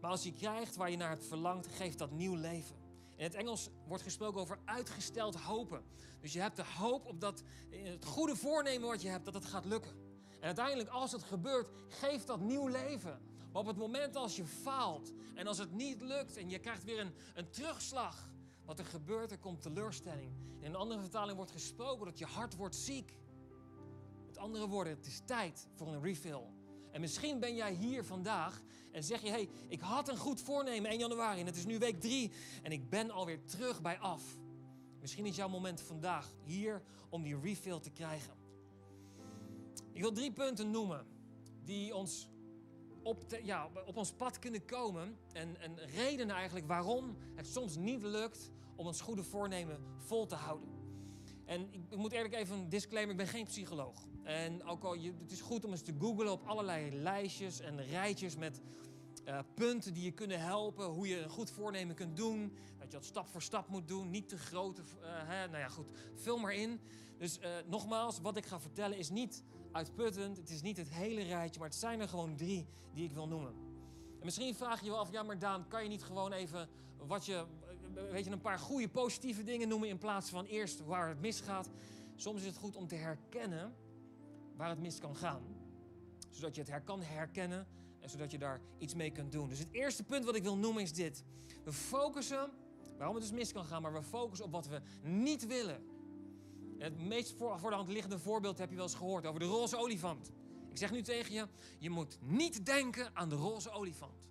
Maar 0.00 0.10
als 0.10 0.22
je 0.22 0.32
krijgt 0.32 0.76
waar 0.76 0.90
je 0.90 0.96
naar 0.96 1.10
het 1.10 1.24
verlangt, 1.24 1.66
geeft 1.66 1.98
dat 1.98 2.10
nieuw 2.10 2.34
leven. 2.34 2.76
In 3.16 3.24
het 3.24 3.34
Engels 3.34 3.68
wordt 3.86 4.02
gesproken 4.02 4.40
over 4.40 4.58
uitgesteld 4.64 5.34
hopen. 5.34 5.84
Dus 6.20 6.32
je 6.32 6.40
hebt 6.40 6.56
de 6.56 6.64
hoop 6.64 7.06
op 7.06 7.20
dat 7.20 7.42
het 7.70 8.04
goede 8.04 8.36
voornemen 8.36 8.88
wat 8.88 9.02
je 9.02 9.08
hebt, 9.08 9.24
dat 9.24 9.34
het 9.34 9.44
gaat 9.44 9.64
lukken. 9.64 9.90
En 10.40 10.46
uiteindelijk, 10.46 10.88
als 10.88 11.12
het 11.12 11.22
gebeurt, 11.22 11.68
geeft 11.88 12.26
dat 12.26 12.40
nieuw 12.40 12.66
leven. 12.66 13.20
Maar 13.52 13.62
op 13.62 13.66
het 13.66 13.76
moment 13.76 14.16
als 14.16 14.36
je 14.36 14.44
faalt 14.44 15.12
en 15.34 15.46
als 15.46 15.58
het 15.58 15.72
niet 15.72 16.00
lukt 16.00 16.36
en 16.36 16.48
je 16.48 16.58
krijgt 16.58 16.84
weer 16.84 17.00
een, 17.00 17.14
een 17.34 17.50
terugslag, 17.50 18.30
wat 18.70 18.78
er 18.78 18.84
gebeurt, 18.84 19.30
er 19.30 19.38
komt 19.38 19.62
teleurstelling. 19.62 20.32
In 20.60 20.66
een 20.66 20.74
andere 20.74 21.00
vertaling 21.00 21.36
wordt 21.36 21.50
gesproken 21.50 22.06
dat 22.06 22.18
je 22.18 22.24
hart 22.24 22.56
wordt 22.56 22.76
ziek. 22.76 23.16
Met 24.26 24.38
andere 24.38 24.68
woorden, 24.68 24.96
het 24.96 25.06
is 25.06 25.20
tijd 25.24 25.66
voor 25.74 25.88
een 25.88 26.02
refill. 26.02 26.42
En 26.90 27.00
misschien 27.00 27.40
ben 27.40 27.54
jij 27.54 27.72
hier 27.72 28.04
vandaag 28.04 28.62
en 28.92 29.04
zeg 29.04 29.20
je: 29.20 29.26
hé, 29.26 29.32
hey, 29.32 29.48
ik 29.68 29.80
had 29.80 30.08
een 30.08 30.16
goed 30.16 30.40
voornemen 30.40 30.90
1 30.90 30.98
januari 30.98 31.40
en 31.40 31.46
het 31.46 31.56
is 31.56 31.64
nu 31.64 31.78
week 31.78 32.00
3 32.00 32.32
en 32.62 32.72
ik 32.72 32.88
ben 32.90 33.10
alweer 33.10 33.44
terug 33.44 33.82
bij 33.82 33.98
af. 33.98 34.38
Misschien 35.00 35.26
is 35.26 35.36
jouw 35.36 35.48
moment 35.48 35.80
vandaag 35.80 36.32
hier 36.42 36.82
om 37.08 37.22
die 37.22 37.40
refill 37.40 37.80
te 37.80 37.90
krijgen. 37.90 38.34
Ik 39.92 40.00
wil 40.00 40.12
drie 40.12 40.32
punten 40.32 40.70
noemen 40.70 41.06
die 41.64 41.94
ons 41.94 42.28
op, 43.10 43.24
ja, 43.42 43.68
op 43.86 43.96
ons 43.96 44.12
pad 44.12 44.38
kunnen 44.38 44.64
komen. 44.64 45.16
En, 45.32 45.60
en 45.60 45.78
redenen 45.78 46.36
eigenlijk 46.36 46.66
waarom 46.66 47.16
het 47.34 47.46
soms 47.46 47.76
niet 47.76 48.02
lukt 48.02 48.50
om 48.76 48.86
ons 48.86 49.00
goede 49.00 49.22
voornemen 49.22 49.78
vol 49.96 50.26
te 50.26 50.34
houden. 50.34 50.68
En 51.44 51.68
ik, 51.70 51.96
moet 51.96 52.12
eerlijk 52.12 52.34
even 52.34 52.56
een 52.56 52.68
disclaimer, 52.68 53.10
ik 53.10 53.16
ben 53.16 53.26
geen 53.26 53.44
psycholoog. 53.44 54.06
En 54.22 54.64
ook 54.64 54.84
al, 54.84 54.94
je, 54.94 55.12
het 55.18 55.30
is 55.30 55.40
goed 55.40 55.64
om 55.64 55.70
eens 55.70 55.82
te 55.82 55.94
googlen 55.98 56.32
op 56.32 56.46
allerlei 56.46 56.92
lijstjes 56.92 57.60
en 57.60 57.84
rijtjes 57.84 58.36
met 58.36 58.60
uh, 59.24 59.38
punten 59.54 59.94
die 59.94 60.04
je 60.04 60.10
kunnen 60.10 60.40
helpen. 60.40 60.86
Hoe 60.86 61.08
je 61.08 61.22
een 61.22 61.30
goed 61.30 61.50
voornemen 61.50 61.94
kunt 61.94 62.16
doen. 62.16 62.56
Dat 62.78 62.86
je 62.86 62.96
dat 62.96 63.04
stap 63.04 63.28
voor 63.28 63.42
stap 63.42 63.68
moet 63.68 63.88
doen. 63.88 64.10
Niet 64.10 64.28
te 64.28 64.38
grote. 64.38 64.82
Uh, 64.82 65.06
hè, 65.06 65.46
nou 65.46 65.58
ja, 65.58 65.68
goed. 65.68 65.90
Vul 66.14 66.38
maar 66.38 66.54
in. 66.54 66.80
Dus 67.18 67.38
uh, 67.38 67.48
nogmaals, 67.66 68.20
wat 68.20 68.36
ik 68.36 68.46
ga 68.46 68.60
vertellen 68.60 68.98
is 68.98 69.10
niet 69.10 69.42
uitputtend. 69.72 70.36
Het 70.36 70.50
is 70.50 70.62
niet 70.62 70.76
het 70.76 70.90
hele 70.90 71.22
rijtje. 71.22 71.60
Maar 71.60 71.68
het 71.68 71.78
zijn 71.78 72.00
er 72.00 72.08
gewoon 72.08 72.36
drie 72.36 72.66
die 72.94 73.04
ik 73.04 73.12
wil 73.12 73.28
noemen. 73.28 73.54
En 74.18 74.24
misschien 74.24 74.54
vraag 74.54 74.78
je 74.78 74.84
je 74.84 74.90
wel 74.90 75.00
af, 75.00 75.10
ja, 75.10 75.22
maar 75.22 75.38
Daan, 75.38 75.68
kan 75.68 75.82
je 75.82 75.88
niet 75.88 76.02
gewoon 76.02 76.32
even 76.32 76.68
wat 76.96 77.26
je, 77.26 77.44
weet 78.10 78.24
je, 78.24 78.30
een 78.30 78.40
paar 78.40 78.58
goede 78.58 78.88
positieve 78.88 79.42
dingen 79.42 79.68
noemen 79.68 79.88
in 79.88 79.98
plaats 79.98 80.30
van 80.30 80.44
eerst 80.44 80.84
waar 80.84 81.08
het 81.08 81.20
misgaat? 81.20 81.68
Soms 82.16 82.40
is 82.40 82.46
het 82.46 82.56
goed 82.56 82.76
om 82.76 82.86
te 82.86 82.94
herkennen 82.94 83.74
waar 84.56 84.68
het 84.68 84.80
mis 84.80 84.98
kan 84.98 85.16
gaan. 85.16 85.42
Zodat 86.30 86.54
je 86.54 86.60
het 86.60 86.70
her 86.70 86.82
kan 86.82 87.02
herkennen 87.02 87.66
en 88.00 88.10
zodat 88.10 88.30
je 88.30 88.38
daar 88.38 88.60
iets 88.78 88.94
mee 88.94 89.10
kunt 89.10 89.32
doen. 89.32 89.48
Dus 89.48 89.58
het 89.58 89.72
eerste 89.72 90.02
punt 90.02 90.24
wat 90.24 90.34
ik 90.34 90.42
wil 90.42 90.56
noemen 90.56 90.82
is 90.82 90.92
dit. 90.92 91.24
We 91.64 91.72
focussen, 91.72 92.50
waarom 92.96 93.14
het 93.14 93.24
dus 93.24 93.32
mis 93.32 93.52
kan 93.52 93.64
gaan, 93.64 93.82
maar 93.82 93.92
we 93.92 94.02
focussen 94.02 94.46
op 94.46 94.52
wat 94.52 94.66
we 94.66 94.80
niet 95.02 95.46
willen. 95.46 95.84
Het 96.80 96.98
meest 96.98 97.34
voor, 97.36 97.58
voor 97.58 97.70
de 97.70 97.76
hand 97.76 97.88
liggende 97.88 98.18
voorbeeld 98.18 98.58
heb 98.58 98.70
je 98.70 98.76
wel 98.76 98.84
eens 98.84 98.94
gehoord 98.94 99.26
over 99.26 99.40
de 99.40 99.46
roze 99.46 99.76
olifant. 99.76 100.30
Ik 100.68 100.76
zeg 100.76 100.90
nu 100.90 101.02
tegen 101.02 101.32
je, 101.32 101.46
je 101.78 101.90
moet 101.90 102.18
niet 102.20 102.66
denken 102.66 103.10
aan 103.16 103.28
de 103.28 103.34
roze 103.34 103.70
olifant. 103.70 104.30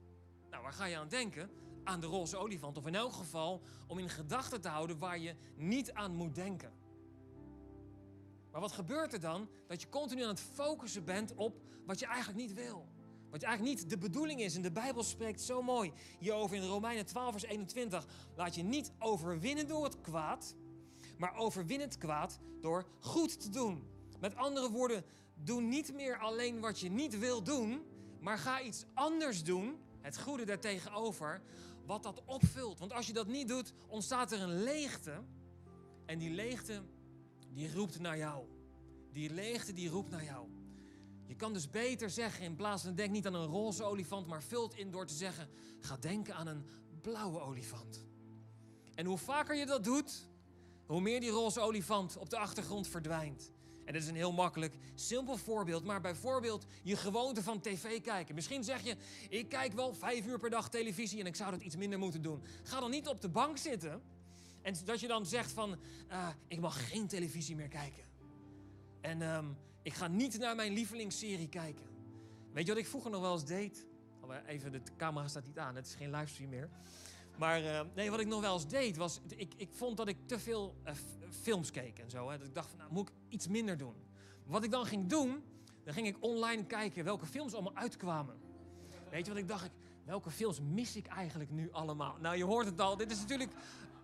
Nou, 0.50 0.64
waar 0.64 0.74
ga 0.74 0.86
je 0.86 0.98
aan 0.98 1.08
denken? 1.08 1.50
Aan 1.84 2.00
de 2.00 2.08
roze 2.08 2.38
olifant. 2.38 2.78
Of 2.78 2.88
in 2.88 2.96
elk 2.96 3.14
geval 3.14 3.62
om 3.88 4.00
in 4.00 4.10
gedachten 4.10 4.62
te 4.62 4.68
houden 4.68 4.98
waar 4.98 5.20
je 5.20 5.36
niet 5.56 5.94
aan 5.94 6.16
moet 6.16 6.36
denken. 6.36 6.72
Maar 8.52 8.62
wat 8.62 8.72
gebeurt 8.72 9.14
er 9.14 9.20
dan? 9.20 9.50
Dat 9.68 9.82
je 9.82 9.90
continu 9.90 10.24
aan 10.24 10.30
het 10.30 10.40
focussen 10.54 11.04
bent 11.04 11.34
op 11.36 11.62
wat 11.86 12.00
je 12.00 12.06
eigenlijk 12.06 12.38
niet 12.38 12.54
wil. 12.54 12.88
Wat 13.30 13.44
eigenlijk 13.44 13.80
niet 13.80 13.90
de 13.90 13.98
bedoeling 13.98 14.42
is. 14.42 14.56
En 14.56 14.62
de 14.62 14.72
Bijbel 14.72 15.04
spreekt 15.04 15.42
zo 15.42 15.62
mooi 15.62 15.94
hierover 16.20 16.56
in 16.56 16.64
Romeinen 16.64 17.06
12, 17.06 17.32
vers 17.32 17.44
21. 17.44 18.06
Laat 18.36 18.56
je 18.56 18.64
niet 18.64 18.92
overwinnen 19.00 19.68
door 19.68 19.84
het 19.84 20.02
kwaad, 20.02 20.56
maar 21.20 21.36
overwin 21.36 21.80
het 21.80 21.98
kwaad 21.98 22.40
door 22.62 22.86
goed 23.00 23.42
te 23.42 23.50
doen. 23.50 23.84
Met 24.20 24.36
andere 24.36 24.70
woorden, 24.70 25.04
doe 25.36 25.62
niet 25.62 25.94
meer 25.94 26.18
alleen 26.18 26.60
wat 26.60 26.80
je 26.80 26.90
niet 26.90 27.20
wil 27.20 27.44
doen, 27.44 27.84
maar 28.20 28.38
ga 28.38 28.62
iets 28.62 28.86
anders 28.94 29.44
doen, 29.44 29.78
het 30.02 30.20
goede 30.20 30.46
daartegenover, 30.46 31.42
wat 31.86 32.04
dat 32.04 32.22
opvult. 32.26 32.80
Want 32.80 32.94
als 32.94 33.08
je 33.08 33.14
dat 33.14 33.28
niet 33.28 33.48
doet, 33.48 33.74
ontstaat 33.88 34.32
er 34.32 34.42
een 34.42 34.64
leegte. 34.64 35.24
En 36.06 36.20
die 36.20 36.30
leegte, 36.30 36.82
die 37.54 37.74
roept 37.74 38.00
naar 38.00 38.18
jou. 38.18 38.46
Die 39.12 39.34
leegte, 39.34 39.74
die 39.74 39.90
roept 39.90 40.10
naar 40.10 40.24
jou. 40.24 40.48
Je 41.26 41.36
kan 41.36 41.54
dus 41.54 41.70
beter 41.70 42.10
zeggen, 42.10 42.44
in 42.44 42.56
plaats 42.56 42.84
van 42.84 42.96
denk 42.96 43.12
niet 43.12 43.28
aan 43.28 43.34
een 43.34 43.46
roze 43.46 43.84
olifant, 43.84 44.28
maar 44.28 44.44
vult 44.44 44.76
in 44.76 44.92
door 44.92 45.06
te 45.06 45.14
zeggen, 45.14 45.50
ga 45.80 45.98
denken 45.98 46.36
aan 46.36 46.48
een 46.48 46.66
blauwe 47.02 47.40
olifant. 47.40 48.06
En 48.96 49.06
hoe 49.06 49.18
vaker 49.18 49.56
je 49.56 49.66
dat 49.66 49.84
doet, 49.84 50.29
hoe 50.90 51.02
meer 51.02 51.20
die 51.20 51.30
roze 51.30 51.60
olifant 51.60 52.18
op 52.18 52.30
de 52.30 52.38
achtergrond 52.38 52.88
verdwijnt. 52.88 53.52
En 53.86 53.94
dat 53.94 54.04
is 54.04 54.08
een 54.08 54.16
heel 54.16 54.32
makkelijk, 54.32 54.76
simpel 54.96 55.38
voorbeeld, 55.38 55.84
maar 55.84 56.02
bijvoorbeeld 56.02 56.66
je 56.84 56.98
gewoonte 56.98 57.44
van 57.44 57.62
tv 57.62 58.02
kijken. 58.02 58.36
Misschien 58.36 58.64
zeg 58.64 58.82
je, 58.82 58.96
ik 59.30 59.50
kijk 59.50 59.74
wel 59.74 59.94
vijf 59.94 60.26
uur 60.26 60.40
per 60.40 60.50
dag 60.50 60.70
televisie 60.70 61.20
en 61.20 61.26
ik 61.26 61.36
zou 61.36 61.52
dat 61.52 61.62
iets 61.62 61.76
minder 61.76 62.00
moeten 62.00 62.22
doen. 62.22 62.44
Ga 62.64 62.80
dan 62.80 62.90
niet 62.90 63.08
op 63.08 63.22
de 63.22 63.30
bank 63.30 63.58
zitten 63.58 64.02
En 64.62 64.76
dat 64.86 65.00
je 65.00 65.08
dan 65.08 65.26
zegt 65.26 65.52
van, 65.52 65.78
ah, 66.08 66.30
ik 66.48 66.60
mag 66.60 66.90
geen 66.90 67.08
televisie 67.08 67.56
meer 67.56 67.68
kijken. 67.68 68.04
En 69.02 69.22
ehm, 69.22 69.46
ik 69.82 69.94
ga 69.94 70.08
niet 70.08 70.38
naar 70.38 70.56
mijn 70.56 70.74
lievelingsserie 70.74 71.50
kijken. 71.50 71.86
Weet 72.54 72.66
je 72.66 72.72
wat 72.72 72.82
ik 72.82 72.88
vroeger 72.88 73.12
nog 73.12 73.22
wel 73.22 73.34
eens 73.34 73.46
deed? 73.46 73.86
Even, 74.46 74.72
de 74.72 74.82
camera 74.98 75.28
staat 75.28 75.46
niet 75.46 75.60
aan, 75.60 75.76
het 75.76 75.86
is 75.86 75.96
geen 75.96 76.12
livestream 76.12 76.50
meer. 76.50 76.70
Maar 77.40 77.64
uh, 77.64 77.82
nee, 77.96 78.10
wat 78.10 78.20
ik 78.20 78.28
nog 78.28 78.42
wel 78.42 78.54
eens 78.54 78.68
deed, 78.68 78.98
was... 78.98 79.20
Ik, 79.36 79.54
ik 79.58 79.70
vond 79.72 79.98
dat 79.98 80.08
ik 80.08 80.18
te 80.26 80.40
veel 80.40 80.76
uh, 80.86 80.92
films 81.42 81.72
keek 81.72 82.00
en 82.00 82.10
zo. 82.10 82.30
Hè. 82.30 82.38
Dat 82.38 82.48
ik 82.48 82.54
dacht 82.54 82.70
van, 82.70 82.78
nou 82.78 82.94
moet 82.94 83.10
ik 83.10 83.14
iets 83.30 83.48
minder 83.48 83.78
doen. 83.78 83.96
Wat 84.46 84.64
ik 84.64 84.72
dan 84.72 84.86
ging 84.86 85.08
doen, 85.08 85.44
dan 85.84 85.94
ging 85.94 86.08
ik 86.08 86.16
online 86.20 86.66
kijken 86.66 87.04
welke 87.04 87.26
films 87.26 87.54
allemaal 87.54 87.76
uitkwamen. 87.76 88.36
Weet 89.10 89.26
je 89.26 89.32
wat 89.32 89.42
ik 89.42 89.48
dacht? 89.48 89.70
Welke 90.06 90.32
films 90.32 90.60
mis 90.62 90.96
ik 90.96 91.08
eigenlijk 91.08 91.52
nu 91.52 91.72
allemaal? 91.72 92.18
Nou, 92.22 92.38
je 92.38 92.44
hoort 92.44 92.66
het 92.66 92.82
al. 92.82 92.98
Dit 92.98 93.12
is 93.12 93.20
natuurlijk 93.20 93.52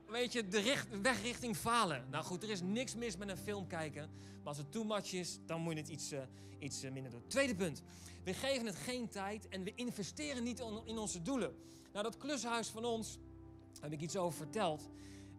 weet 0.08 0.34
je, 0.34 0.48
de 0.48 0.82
weg 1.02 1.22
richting 1.22 1.58
falen. 1.58 2.06
Nou 2.12 2.24
goed, 2.24 2.44
er 2.44 2.50
is 2.50 2.62
niks 2.62 2.96
mis 2.96 3.18
met 3.18 3.30
een 3.30 3.38
film 3.38 3.68
kijken. 3.68 4.10
Maar 4.38 4.48
als 4.48 4.58
het 4.58 4.72
too 4.72 4.84
much 4.84 5.14
is, 5.14 5.40
dan 5.46 5.62
moet 5.62 5.74
je 5.74 5.80
het 5.80 5.90
iets, 5.90 6.14
uh, 6.14 6.20
iets 6.60 6.82
minder 6.82 7.12
doen. 7.12 7.24
Tweede 7.28 7.56
punt. 7.56 7.82
We 8.24 8.34
geven 8.34 8.66
het 8.66 8.76
geen 8.76 9.10
tijd 9.10 9.48
en 9.48 9.64
we 9.64 9.74
investeren 9.76 10.44
niet 10.44 10.64
in 10.86 10.98
onze 10.98 11.22
doelen. 11.22 11.56
Nou, 11.92 12.04
dat 12.04 12.18
klushuis 12.18 12.68
van 12.68 12.86
ons, 12.86 13.18
heb 13.82 13.92
ik 13.92 14.02
iets 14.02 14.18
over 14.18 14.38
verteld. 14.38 14.90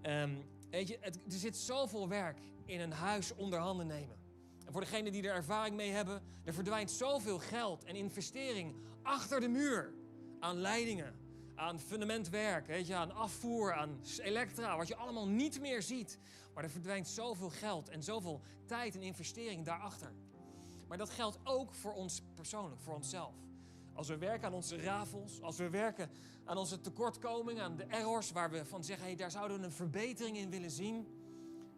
Um, 0.02 0.44
weet 0.70 0.88
je, 0.88 0.98
er 0.98 1.12
zit 1.26 1.56
zoveel 1.56 2.08
werk 2.08 2.38
in 2.64 2.80
een 2.80 2.92
huis 2.92 3.34
onder 3.34 3.58
handen 3.58 3.86
nemen. 3.86 4.16
En 4.66 4.72
voor 4.72 4.80
degenen 4.80 5.12
die 5.12 5.28
er 5.28 5.34
ervaring 5.34 5.76
mee 5.76 5.90
hebben, 5.90 6.22
er 6.44 6.54
verdwijnt 6.54 6.90
zoveel 6.90 7.38
geld 7.38 7.84
en 7.84 7.96
investering 7.96 8.74
achter 9.02 9.40
de 9.40 9.48
muur 9.48 9.94
aan 10.40 10.56
leidingen, 10.56 11.14
aan 11.54 11.80
fundamentwerk, 11.80 12.66
weet 12.66 12.86
je, 12.86 12.94
aan 12.94 13.14
afvoer, 13.14 13.74
aan 13.74 14.00
elektra, 14.18 14.76
wat 14.76 14.88
je 14.88 14.96
allemaal 14.96 15.28
niet 15.28 15.60
meer 15.60 15.82
ziet. 15.82 16.18
Maar 16.54 16.64
er 16.64 16.70
verdwijnt 16.70 17.08
zoveel 17.08 17.50
geld 17.50 17.88
en 17.88 18.02
zoveel 18.02 18.40
tijd 18.66 18.94
en 18.94 19.02
investering 19.02 19.64
daarachter. 19.64 20.12
Maar 20.88 20.98
dat 20.98 21.10
geldt 21.10 21.38
ook 21.44 21.74
voor 21.74 21.92
ons 21.92 22.22
persoonlijk, 22.34 22.80
voor 22.80 22.94
onszelf. 22.94 23.34
Als 23.92 24.08
we 24.08 24.18
werken 24.18 24.46
aan 24.46 24.54
onze 24.54 24.76
rafels, 24.76 25.42
als 25.42 25.56
we 25.56 25.70
werken 25.70 26.10
aan 26.46 26.56
onze 26.56 26.80
tekortkomingen, 26.80 27.62
aan 27.62 27.76
de 27.76 27.84
errors 27.84 28.32
waar 28.32 28.50
we 28.50 28.64
van 28.64 28.84
zeggen, 28.84 29.06
hey, 29.06 29.16
daar 29.16 29.30
zouden 29.30 29.58
we 29.58 29.64
een 29.64 29.72
verbetering 29.72 30.36
in 30.36 30.50
willen 30.50 30.70
zien. 30.70 31.06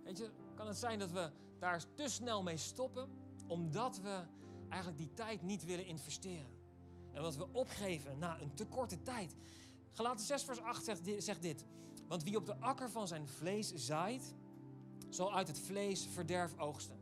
Weet 0.05 0.19
je, 0.19 0.31
kan 0.55 0.67
het 0.67 0.77
zijn 0.77 0.99
dat 0.99 1.11
we 1.11 1.31
daar 1.59 1.95
te 1.95 2.09
snel 2.09 2.43
mee 2.43 2.57
stoppen, 2.57 3.09
omdat 3.47 4.01
we 4.01 4.23
eigenlijk 4.69 5.01
die 5.01 5.15
tijd 5.15 5.43
niet 5.43 5.65
willen 5.65 5.87
investeren. 5.87 6.57
En 7.13 7.23
dat 7.23 7.37
we 7.37 7.53
opgeven 7.53 8.19
na 8.19 8.41
een 8.41 8.55
te 8.55 8.67
korte 8.67 9.03
tijd. 9.03 9.37
Galaten 9.93 10.25
6 10.25 10.45
vers 10.45 10.61
8 10.61 10.85
zegt 10.85 11.05
dit, 11.05 11.25
zegt 11.25 11.43
dit. 11.43 11.65
Want 12.09 12.23
wie 12.23 12.37
op 12.37 12.47
de 12.47 12.57
akker 12.57 12.91
van 12.91 13.09
zijn 13.09 13.29
vlees 13.29 13.75
zaait, 13.75 14.35
zal 15.09 15.35
uit 15.35 15.49
het 15.49 15.59
vlees 15.59 16.07
verderf 16.07 16.59
oogsten. 16.59 16.97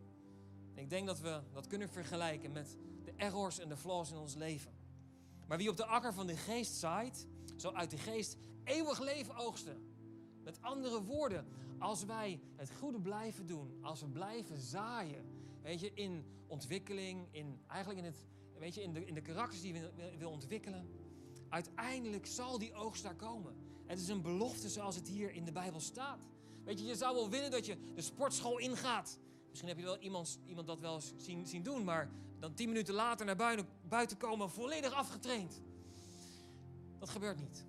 ik 0.75 0.91
denk 0.91 1.07
dat 1.07 1.21
we 1.21 1.41
dat 1.53 1.67
kunnen 1.67 1.89
vergelijken 1.89 2.53
met 2.53 2.77
de 3.05 3.13
errors 3.17 3.59
en 3.59 3.69
de 3.69 3.77
flaws 3.77 4.11
in 4.11 4.17
ons 4.17 4.35
leven. 4.35 4.73
Maar 5.47 5.59
wie 5.59 5.71
op 5.71 5.77
de 5.77 5.87
akker 5.87 6.15
van 6.15 6.27
de 6.27 6.37
geest 6.37 6.75
zaait, 6.75 7.27
zal 7.57 7.75
uit 7.75 7.91
de 7.91 7.99
geest 7.99 8.37
eeuwig 8.65 9.01
leven 9.01 9.37
oogsten. 9.37 9.95
Met 10.45 10.63
andere 10.63 11.03
woorden, 11.03 11.47
als 11.79 12.05
wij 12.05 12.41
het 12.57 12.71
goede 12.71 13.01
blijven 13.01 13.47
doen, 13.47 13.79
als 13.81 14.01
we 14.01 14.09
blijven 14.09 14.61
zaaien, 14.61 15.25
weet 15.63 15.81
je, 15.81 15.93
in 15.95 16.25
ontwikkeling, 16.47 17.29
in, 17.31 17.61
eigenlijk 17.67 18.01
in, 18.01 18.07
het, 18.07 18.27
weet 18.59 18.75
je, 18.75 18.83
in, 18.83 18.93
de, 18.93 19.05
in 19.05 19.15
de 19.15 19.21
karakters 19.21 19.61
die 19.61 19.73
we 19.73 19.91
willen 20.19 20.33
ontwikkelen, 20.33 20.89
uiteindelijk 21.49 22.27
zal 22.27 22.59
die 22.59 22.75
oogst 22.75 23.03
daar 23.03 23.17
komen. 23.17 23.55
Het 23.87 24.01
is 24.01 24.09
een 24.09 24.23
belofte 24.23 24.69
zoals 24.69 24.97
het 24.97 25.09
hier 25.09 25.33
in 25.33 25.45
de 25.45 25.53
Bijbel 25.53 25.81
staat. 25.81 26.21
Weet 26.65 26.79
je, 26.79 26.87
je 26.87 26.97
zou 26.97 27.15
wel 27.15 27.31
willen 27.31 27.51
dat 27.51 27.67
je 27.67 27.77
de 27.95 28.03
sportschool 28.03 28.59
ingaat. 28.59 29.19
Misschien 29.49 29.69
heb 29.69 29.79
je 29.79 29.85
wel 29.85 29.99
iemand, 29.99 30.39
iemand 30.47 30.67
dat 30.67 30.81
wel 30.81 30.95
eens 30.95 31.13
zien, 31.17 31.47
zien 31.47 31.63
doen, 31.63 31.85
maar 31.85 32.11
dan 32.39 32.55
tien 32.55 32.69
minuten 32.69 32.95
later 32.95 33.27
naar 33.27 33.37
buiten, 33.37 33.67
buiten 33.89 34.17
komen 34.17 34.51
volledig 34.51 34.93
afgetraind. 34.93 35.61
Dat 36.99 37.09
gebeurt 37.09 37.39
niet. 37.39 37.67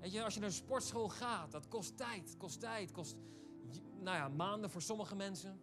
Weet 0.00 0.12
je, 0.12 0.24
als 0.24 0.34
je 0.34 0.40
naar 0.40 0.48
de 0.48 0.54
sportschool 0.54 1.08
gaat, 1.08 1.52
dat 1.52 1.68
kost 1.68 1.96
tijd, 1.96 2.36
kost 2.36 2.60
tijd, 2.60 2.92
kost 2.92 3.16
nou 3.98 4.16
ja, 4.16 4.28
maanden 4.28 4.70
voor 4.70 4.82
sommige 4.82 5.16
mensen. 5.16 5.60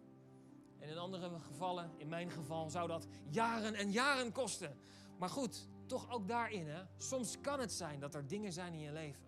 En 0.78 0.88
in 0.88 0.98
andere 0.98 1.38
gevallen, 1.38 1.90
in 1.96 2.08
mijn 2.08 2.30
geval, 2.30 2.70
zou 2.70 2.88
dat 2.88 3.06
jaren 3.30 3.74
en 3.74 3.90
jaren 3.90 4.32
kosten. 4.32 4.76
Maar 5.18 5.28
goed, 5.28 5.68
toch 5.86 6.10
ook 6.10 6.28
daarin, 6.28 6.66
hè? 6.66 6.82
Soms 6.96 7.40
kan 7.40 7.60
het 7.60 7.72
zijn 7.72 8.00
dat 8.00 8.14
er 8.14 8.26
dingen 8.26 8.52
zijn 8.52 8.72
in 8.72 8.80
je 8.80 8.92
leven 8.92 9.22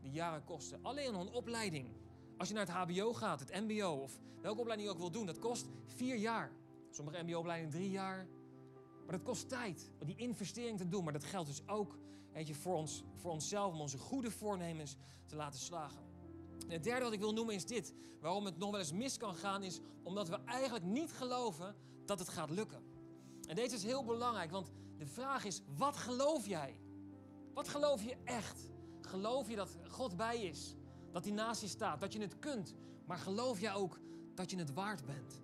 die 0.00 0.10
jaren 0.10 0.44
kosten. 0.44 0.78
Alleen 0.82 1.14
een 1.14 1.30
opleiding. 1.32 1.92
Als 2.36 2.48
je 2.48 2.54
naar 2.54 2.66
het 2.66 2.74
HBO 2.74 3.12
gaat, 3.12 3.40
het 3.40 3.50
MBO 3.50 3.90
of 3.90 4.18
welke 4.40 4.60
opleiding 4.60 4.88
je 4.88 4.94
ook 4.94 5.00
wil 5.00 5.10
doen, 5.10 5.26
dat 5.26 5.38
kost 5.38 5.68
vier 5.86 6.16
jaar. 6.16 6.52
Sommige 6.90 7.22
MBO-opleidingen 7.22 7.72
drie 7.72 7.90
jaar. 7.90 8.26
Maar 9.06 9.16
dat 9.16 9.22
kost 9.22 9.48
tijd 9.48 9.90
om 10.00 10.06
die 10.06 10.16
investering 10.16 10.78
te 10.78 10.88
doen. 10.88 11.04
Maar 11.04 11.12
dat 11.12 11.24
geldt 11.24 11.48
dus 11.48 11.62
ook 11.66 11.98
weet 12.32 12.46
je, 12.46 12.54
voor, 12.54 12.76
ons, 12.76 13.02
voor 13.14 13.30
onszelf, 13.30 13.72
om 13.72 13.80
onze 13.80 13.98
goede 13.98 14.30
voornemens 14.30 14.96
te 15.26 15.36
laten 15.36 15.60
slagen. 15.60 16.02
En 16.66 16.70
het 16.70 16.84
derde 16.84 17.04
wat 17.04 17.12
ik 17.12 17.20
wil 17.20 17.32
noemen 17.32 17.54
is 17.54 17.66
dit. 17.66 17.94
Waarom 18.20 18.44
het 18.44 18.58
nog 18.58 18.70
wel 18.70 18.80
eens 18.80 18.92
mis 18.92 19.16
kan 19.16 19.34
gaan, 19.34 19.62
is 19.62 19.80
omdat 20.02 20.28
we 20.28 20.38
eigenlijk 20.44 20.84
niet 20.84 21.12
geloven 21.12 21.74
dat 22.04 22.18
het 22.18 22.28
gaat 22.28 22.50
lukken. 22.50 22.82
En 23.46 23.54
deze 23.54 23.74
is 23.74 23.82
heel 23.82 24.04
belangrijk, 24.04 24.50
want 24.50 24.70
de 24.96 25.06
vraag 25.06 25.44
is: 25.44 25.62
wat 25.76 25.96
geloof 25.96 26.46
jij? 26.46 26.80
Wat 27.54 27.68
geloof 27.68 28.02
je 28.02 28.16
echt? 28.24 28.70
Geloof 29.00 29.48
je 29.48 29.56
dat 29.56 29.76
God 29.88 30.16
bij 30.16 30.42
is? 30.42 30.76
Dat 31.12 31.24
hij 31.24 31.32
naast 31.32 31.60
je 31.60 31.68
staat, 31.68 32.00
dat 32.00 32.12
je 32.12 32.20
het 32.20 32.38
kunt. 32.38 32.74
Maar 33.06 33.18
geloof 33.18 33.60
jij 33.60 33.74
ook 33.74 34.00
dat 34.34 34.50
je 34.50 34.56
het 34.56 34.72
waard 34.72 35.04
bent? 35.04 35.42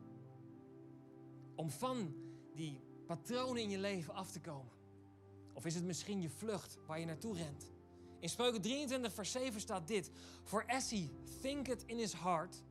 Om 1.54 1.70
van 1.70 2.14
die 2.54 2.80
patronen 3.06 3.62
in 3.62 3.70
je 3.70 3.78
leven 3.78 4.14
af 4.14 4.30
te 4.30 4.40
komen. 4.40 4.72
Of 5.54 5.64
is 5.64 5.74
het 5.74 5.84
misschien 5.84 6.20
je 6.20 6.30
vlucht 6.30 6.78
waar 6.86 7.00
je 7.00 7.06
naartoe 7.06 7.36
rent? 7.36 7.72
In 8.18 8.28
Spreuken 8.28 8.62
23, 8.62 9.12
vers 9.12 9.32
7 9.32 9.60
staat 9.60 9.88
dit: 9.88 10.10
For 10.42 10.64
as 10.66 10.90
he 10.90 11.10
thinketh 11.40 11.82
in 11.86 11.98
his 11.98 12.12
heart, 12.12 12.62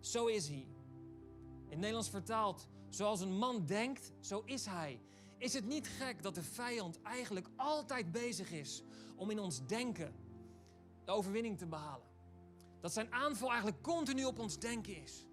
so 0.00 0.26
is 0.26 0.48
he. 0.48 0.66
In 1.68 1.78
Nederlands 1.78 2.08
vertaald, 2.08 2.68
zoals 2.88 3.20
een 3.20 3.36
man 3.36 3.66
denkt, 3.66 4.12
zo 4.20 4.42
is 4.44 4.66
hij. 4.66 5.00
Is 5.38 5.52
het 5.52 5.66
niet 5.66 5.88
gek 5.88 6.22
dat 6.22 6.34
de 6.34 6.42
vijand 6.42 7.02
eigenlijk 7.02 7.46
altijd 7.56 8.12
bezig 8.12 8.52
is 8.52 8.82
om 9.16 9.30
in 9.30 9.38
ons 9.38 9.66
denken 9.66 10.14
de 11.04 11.12
overwinning 11.12 11.58
te 11.58 11.66
behalen? 11.66 12.06
Dat 12.80 12.92
zijn 12.92 13.12
aanval 13.12 13.48
eigenlijk 13.48 13.82
continu 13.82 14.24
op 14.24 14.38
ons 14.38 14.58
denken 14.58 15.02
is. 15.02 15.26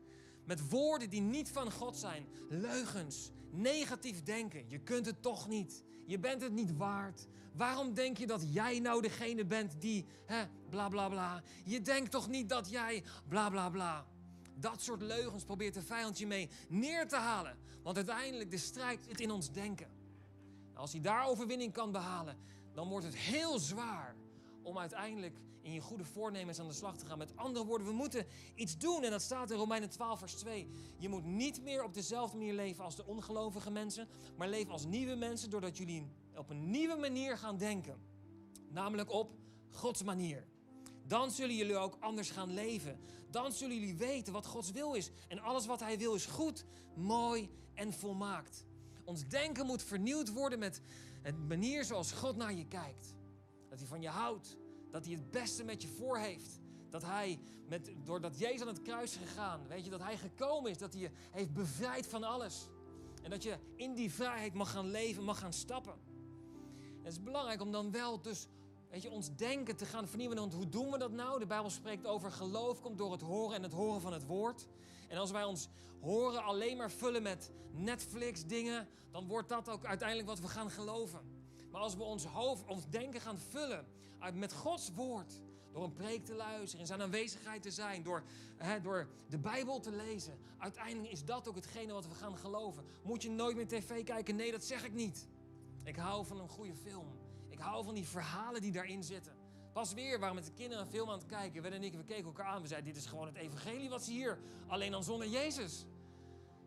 Met 0.45 0.69
woorden 0.69 1.09
die 1.09 1.21
niet 1.21 1.49
van 1.49 1.71
God 1.71 1.97
zijn, 1.97 2.27
leugens, 2.49 3.31
negatief 3.51 4.23
denken. 4.23 4.69
Je 4.69 4.79
kunt 4.79 5.05
het 5.05 5.21
toch 5.21 5.47
niet. 5.47 5.83
Je 6.07 6.19
bent 6.19 6.41
het 6.41 6.51
niet 6.51 6.77
waard. 6.77 7.27
Waarom 7.53 7.93
denk 7.93 8.17
je 8.17 8.27
dat 8.27 8.53
jij 8.53 8.79
nou 8.79 9.01
degene 9.01 9.45
bent 9.45 9.81
die, 9.81 10.05
hè, 10.25 10.43
bla 10.69 10.89
bla 10.89 11.09
bla. 11.09 11.43
Je 11.63 11.81
denkt 11.81 12.11
toch 12.11 12.27
niet 12.27 12.49
dat 12.49 12.69
jij, 12.69 13.03
bla 13.27 13.49
bla 13.49 13.69
bla. 13.69 14.05
Dat 14.55 14.81
soort 14.81 15.01
leugens 15.01 15.43
probeert 15.43 15.73
de 15.73 15.81
vijand 15.81 16.17
je 16.19 16.27
mee 16.27 16.49
neer 16.69 17.07
te 17.07 17.15
halen. 17.15 17.57
Want 17.83 17.95
uiteindelijk 17.95 18.51
de 18.51 18.57
strijd 18.57 19.05
zit 19.05 19.19
in 19.19 19.31
ons 19.31 19.51
denken. 19.51 19.89
Als 20.73 20.91
hij 20.91 21.01
daar 21.01 21.27
overwinning 21.27 21.73
kan 21.73 21.91
behalen, 21.91 22.37
dan 22.73 22.87
wordt 22.87 23.05
het 23.05 23.15
heel 23.15 23.59
zwaar 23.59 24.15
om 24.63 24.77
uiteindelijk 24.77 25.37
in 25.67 25.73
je 25.73 25.81
goede 25.81 26.05
voornemens 26.05 26.59
aan 26.59 26.67
de 26.67 26.73
slag 26.73 26.97
te 26.97 27.05
gaan. 27.05 27.17
Met 27.17 27.35
andere 27.35 27.65
woorden, 27.65 27.87
we 27.87 27.93
moeten 27.93 28.25
iets 28.55 28.77
doen. 28.77 29.03
En 29.03 29.11
dat 29.11 29.21
staat 29.21 29.51
in 29.51 29.57
Romeinen 29.57 29.89
12, 29.89 30.19
vers 30.19 30.33
2. 30.33 30.67
Je 30.97 31.09
moet 31.09 31.25
niet 31.25 31.61
meer 31.63 31.83
op 31.83 31.93
dezelfde 31.93 32.37
manier 32.37 32.53
leven 32.53 32.83
als 32.83 32.95
de 32.95 33.05
ongelovige 33.05 33.71
mensen, 33.71 34.07
maar 34.37 34.49
leven 34.49 34.71
als 34.71 34.85
nieuwe 34.85 35.15
mensen 35.15 35.49
doordat 35.49 35.77
jullie 35.77 36.07
op 36.35 36.49
een 36.49 36.69
nieuwe 36.69 36.95
manier 36.95 37.37
gaan 37.37 37.57
denken. 37.57 37.97
Namelijk 38.69 39.11
op 39.11 39.31
Gods 39.71 40.03
manier. 40.03 40.47
Dan 41.03 41.31
zullen 41.31 41.55
jullie 41.55 41.77
ook 41.77 41.97
anders 41.99 42.29
gaan 42.29 42.53
leven. 42.53 42.99
Dan 43.31 43.51
zullen 43.51 43.79
jullie 43.79 43.97
weten 43.97 44.33
wat 44.33 44.45
Gods 44.45 44.71
wil 44.71 44.93
is. 44.93 45.11
En 45.27 45.39
alles 45.39 45.65
wat 45.65 45.79
Hij 45.79 45.97
wil 45.97 46.13
is 46.13 46.25
goed, 46.25 46.65
mooi 46.95 47.49
en 47.73 47.93
volmaakt. 47.93 48.65
Ons 49.03 49.27
denken 49.27 49.65
moet 49.65 49.83
vernieuwd 49.83 50.33
worden 50.33 50.59
met 50.59 50.81
de 51.23 51.33
manier 51.33 51.83
zoals 51.83 52.11
God 52.11 52.35
naar 52.35 52.53
je 52.53 52.67
kijkt. 52.67 53.15
Dat 53.69 53.79
hij 53.79 53.87
van 53.87 54.01
je 54.01 54.09
houdt. 54.09 54.57
Dat 54.91 55.05
hij 55.05 55.13
het 55.13 55.31
beste 55.31 55.63
met 55.63 55.81
je 55.81 55.87
voor 55.87 56.17
heeft. 56.17 56.59
Dat 56.89 57.03
hij, 57.03 57.39
met, 57.67 57.91
doordat 58.03 58.39
Jezus 58.39 58.61
aan 58.61 58.67
het 58.67 58.81
kruis 58.81 59.11
is 59.11 59.17
gegaan, 59.17 59.67
weet 59.67 59.83
je, 59.83 59.89
dat 59.89 60.03
hij 60.03 60.17
gekomen 60.17 60.71
is. 60.71 60.77
Dat 60.77 60.93
hij 60.93 61.01
je 61.01 61.09
heeft 61.31 61.53
bevrijd 61.53 62.07
van 62.07 62.23
alles. 62.23 62.67
En 63.23 63.29
dat 63.29 63.43
je 63.43 63.57
in 63.75 63.93
die 63.93 64.11
vrijheid 64.11 64.53
mag 64.53 64.71
gaan 64.71 64.91
leven, 64.91 65.23
mag 65.23 65.39
gaan 65.39 65.53
stappen. 65.53 65.93
En 66.73 67.03
het 67.03 67.13
is 67.13 67.23
belangrijk 67.23 67.61
om 67.61 67.71
dan 67.71 67.91
wel 67.91 68.21
dus 68.21 68.47
weet 68.89 69.01
je, 69.01 69.11
ons 69.11 69.35
denken 69.35 69.75
te 69.75 69.85
gaan 69.85 70.07
vernieuwen. 70.07 70.37
Want 70.37 70.53
hoe 70.53 70.69
doen 70.69 70.91
we 70.91 70.97
dat 70.97 71.11
nou? 71.11 71.39
De 71.39 71.45
Bijbel 71.45 71.69
spreekt 71.69 72.05
over 72.05 72.31
geloof 72.31 72.81
komt 72.81 72.97
door 72.97 73.11
het 73.11 73.21
horen 73.21 73.55
en 73.55 73.63
het 73.63 73.71
horen 73.71 74.01
van 74.01 74.13
het 74.13 74.25
woord. 74.25 74.67
En 75.07 75.17
als 75.17 75.31
wij 75.31 75.43
ons 75.43 75.69
horen 76.01 76.43
alleen 76.43 76.77
maar 76.77 76.91
vullen 76.91 77.21
met 77.21 77.51
Netflix 77.71 78.45
dingen, 78.45 78.87
dan 79.11 79.27
wordt 79.27 79.49
dat 79.49 79.69
ook 79.69 79.85
uiteindelijk 79.85 80.27
wat 80.27 80.39
we 80.39 80.47
gaan 80.47 80.71
geloven. 80.71 81.19
Maar 81.71 81.81
als 81.81 81.95
we 81.95 82.03
ons 82.03 82.25
hoofd, 82.25 82.67
ons 82.67 82.89
denken 82.89 83.21
gaan 83.21 83.37
vullen 83.37 83.85
met 84.33 84.53
Gods 84.53 84.91
woord, 84.95 85.33
Door 85.71 85.83
een 85.83 85.93
preek 85.93 86.25
te 86.25 86.33
luisteren, 86.33 86.79
in 86.79 86.87
zijn 86.87 87.01
aanwezigheid 87.01 87.61
te 87.61 87.71
zijn, 87.71 88.03
door, 88.03 88.23
hè, 88.55 88.81
door 88.81 89.07
de 89.29 89.37
Bijbel 89.37 89.79
te 89.79 89.91
lezen. 89.91 90.39
Uiteindelijk 90.57 91.11
is 91.11 91.25
dat 91.25 91.47
ook 91.47 91.55
hetgene 91.55 91.93
wat 91.93 92.07
we 92.07 92.13
gaan 92.13 92.37
geloven. 92.37 92.83
Moet 93.03 93.21
je 93.21 93.29
nooit 93.29 93.55
meer 93.55 93.67
tv 93.67 94.03
kijken? 94.03 94.35
Nee, 94.35 94.51
dat 94.51 94.63
zeg 94.63 94.85
ik 94.85 94.93
niet. 94.93 95.27
Ik 95.83 95.95
hou 95.95 96.25
van 96.25 96.39
een 96.39 96.49
goede 96.49 96.75
film. 96.75 97.07
Ik 97.49 97.59
hou 97.59 97.83
van 97.83 97.93
die 97.93 98.07
verhalen 98.07 98.61
die 98.61 98.71
daarin 98.71 99.03
zitten. 99.03 99.35
Pas 99.73 99.93
weer 99.93 100.19
waren 100.19 100.35
met 100.35 100.45
de 100.45 100.51
kinderen 100.51 100.83
een 100.83 100.91
film 100.91 101.09
aan 101.09 101.17
het 101.17 101.27
kijken. 101.27 101.61
Wed 101.61 101.73
en 101.73 101.83
ik, 101.83 101.93
we 101.93 102.03
keken 102.03 102.25
elkaar 102.25 102.45
aan. 102.45 102.61
We 102.61 102.67
zeiden, 102.67 102.93
dit 102.93 103.03
is 103.03 103.09
gewoon 103.09 103.25
het 103.25 103.35
evangelie 103.35 103.89
wat 103.89 104.03
ze 104.03 104.11
hier. 104.11 104.39
Alleen 104.67 104.91
dan 104.91 105.03
zonder 105.03 105.27
Jezus. 105.27 105.85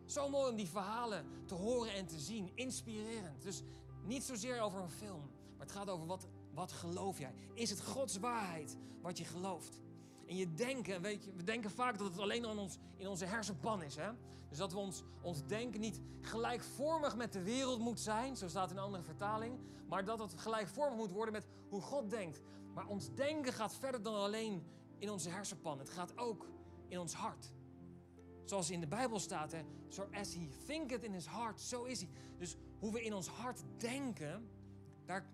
Zo 0.04 0.28
mooi 0.28 0.50
om 0.50 0.57
die 0.57 0.69
verhalen 0.69 1.26
te 1.47 1.54
horen 1.54 1.92
en 1.92 2.07
te 2.07 2.19
zien. 2.19 2.50
Inspirerend. 2.54 3.42
Dus 3.42 3.62
niet 4.04 4.23
zozeer 4.23 4.61
over 4.61 4.80
een 4.80 4.90
film. 4.90 5.30
Maar 5.57 5.66
het 5.66 5.76
gaat 5.76 5.88
over 5.88 6.07
wat, 6.07 6.26
wat 6.54 6.73
geloof 6.73 7.19
jij? 7.19 7.35
Is 7.54 7.71
het 7.71 7.80
Gods 7.80 8.19
waarheid 8.19 8.76
wat 9.02 9.19
je 9.19 9.25
gelooft? 9.25 9.80
En 10.26 10.37
je 10.37 10.54
denken, 10.54 11.02
weet 11.02 11.25
je, 11.25 11.33
we 11.33 11.42
denken 11.42 11.71
vaak 11.71 11.99
dat 11.99 12.07
het 12.07 12.19
alleen 12.19 12.47
aan 12.47 12.59
ons, 12.59 12.78
in 12.97 13.09
onze 13.09 13.25
hersenpan 13.25 13.83
is. 13.83 13.97
Hè? 13.97 14.11
Dus 14.49 14.59
dat 14.59 14.73
we 14.73 14.78
ons, 14.78 15.02
ons 15.23 15.47
denken 15.47 15.80
niet 15.80 16.00
gelijkvormig 16.21 17.16
met 17.16 17.33
de 17.33 17.42
wereld 17.42 17.80
moet 17.80 18.00
zijn, 18.00 18.37
zo 18.37 18.49
staat 18.49 18.71
in 18.71 18.76
een 18.76 18.83
andere 18.83 19.02
vertaling, 19.02 19.59
maar 19.88 20.04
dat 20.04 20.19
het 20.19 20.35
gelijkvormig 20.35 20.97
moet 20.97 21.11
worden 21.11 21.33
met 21.33 21.47
hoe 21.69 21.80
God 21.80 22.11
denkt. 22.11 22.40
Maar 22.75 22.87
ons 22.87 23.14
denken 23.14 23.52
gaat 23.52 23.75
verder 23.75 24.02
dan 24.02 24.14
alleen 24.14 24.62
in 24.99 25.11
onze 25.11 25.30
hersenpan. 25.30 25.78
Het 25.78 25.90
gaat 25.90 26.19
ook 26.19 26.47
in 26.88 26.99
ons 26.99 27.12
hart. 27.12 27.52
Zoals 28.45 28.71
in 28.71 28.80
de 28.80 28.87
Bijbel 28.87 29.19
staat, 29.19 29.52
hè, 29.52 29.61
so 29.88 30.09
as 30.12 30.35
he 30.35 30.49
thinketh 30.66 31.02
in 31.02 31.12
his 31.12 31.26
heart, 31.26 31.61
zo 31.61 31.85
is 31.85 32.00
hij. 32.00 32.11
Dus 32.38 32.57
hoe 32.78 32.92
we 32.92 33.04
in 33.04 33.14
ons 33.14 33.28
hart 33.28 33.62
denken, 33.76 34.49
daar, 35.04 35.26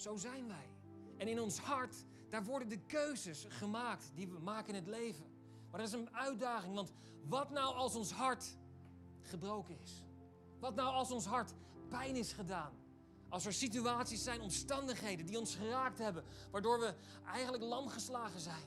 zo 0.00 0.16
zijn 0.16 0.48
wij. 0.48 0.68
En 1.16 1.28
in 1.28 1.40
ons 1.40 1.58
hart, 1.58 2.04
daar 2.28 2.44
worden 2.44 2.68
de 2.68 2.80
keuzes 2.86 3.46
gemaakt 3.48 4.10
die 4.14 4.28
we 4.28 4.38
maken 4.38 4.68
in 4.68 4.74
het 4.74 4.86
leven. 4.86 5.24
Maar 5.70 5.80
dat 5.80 5.88
is 5.88 5.94
een 5.94 6.14
uitdaging, 6.14 6.74
want 6.74 6.92
wat 7.28 7.50
nou 7.50 7.74
als 7.74 7.94
ons 7.94 8.10
hart 8.10 8.56
gebroken 9.22 9.78
is? 9.80 10.04
Wat 10.58 10.74
nou 10.74 10.92
als 10.92 11.10
ons 11.10 11.24
hart 11.26 11.54
pijn 11.88 12.16
is 12.16 12.32
gedaan? 12.32 12.72
Als 13.28 13.46
er 13.46 13.52
situaties 13.52 14.22
zijn, 14.22 14.40
omstandigheden 14.40 15.26
die 15.26 15.38
ons 15.38 15.54
geraakt 15.54 15.98
hebben, 15.98 16.24
waardoor 16.50 16.78
we 16.78 16.94
eigenlijk 17.26 17.62
lam 17.62 17.88
geslagen 17.88 18.40
zijn. 18.40 18.62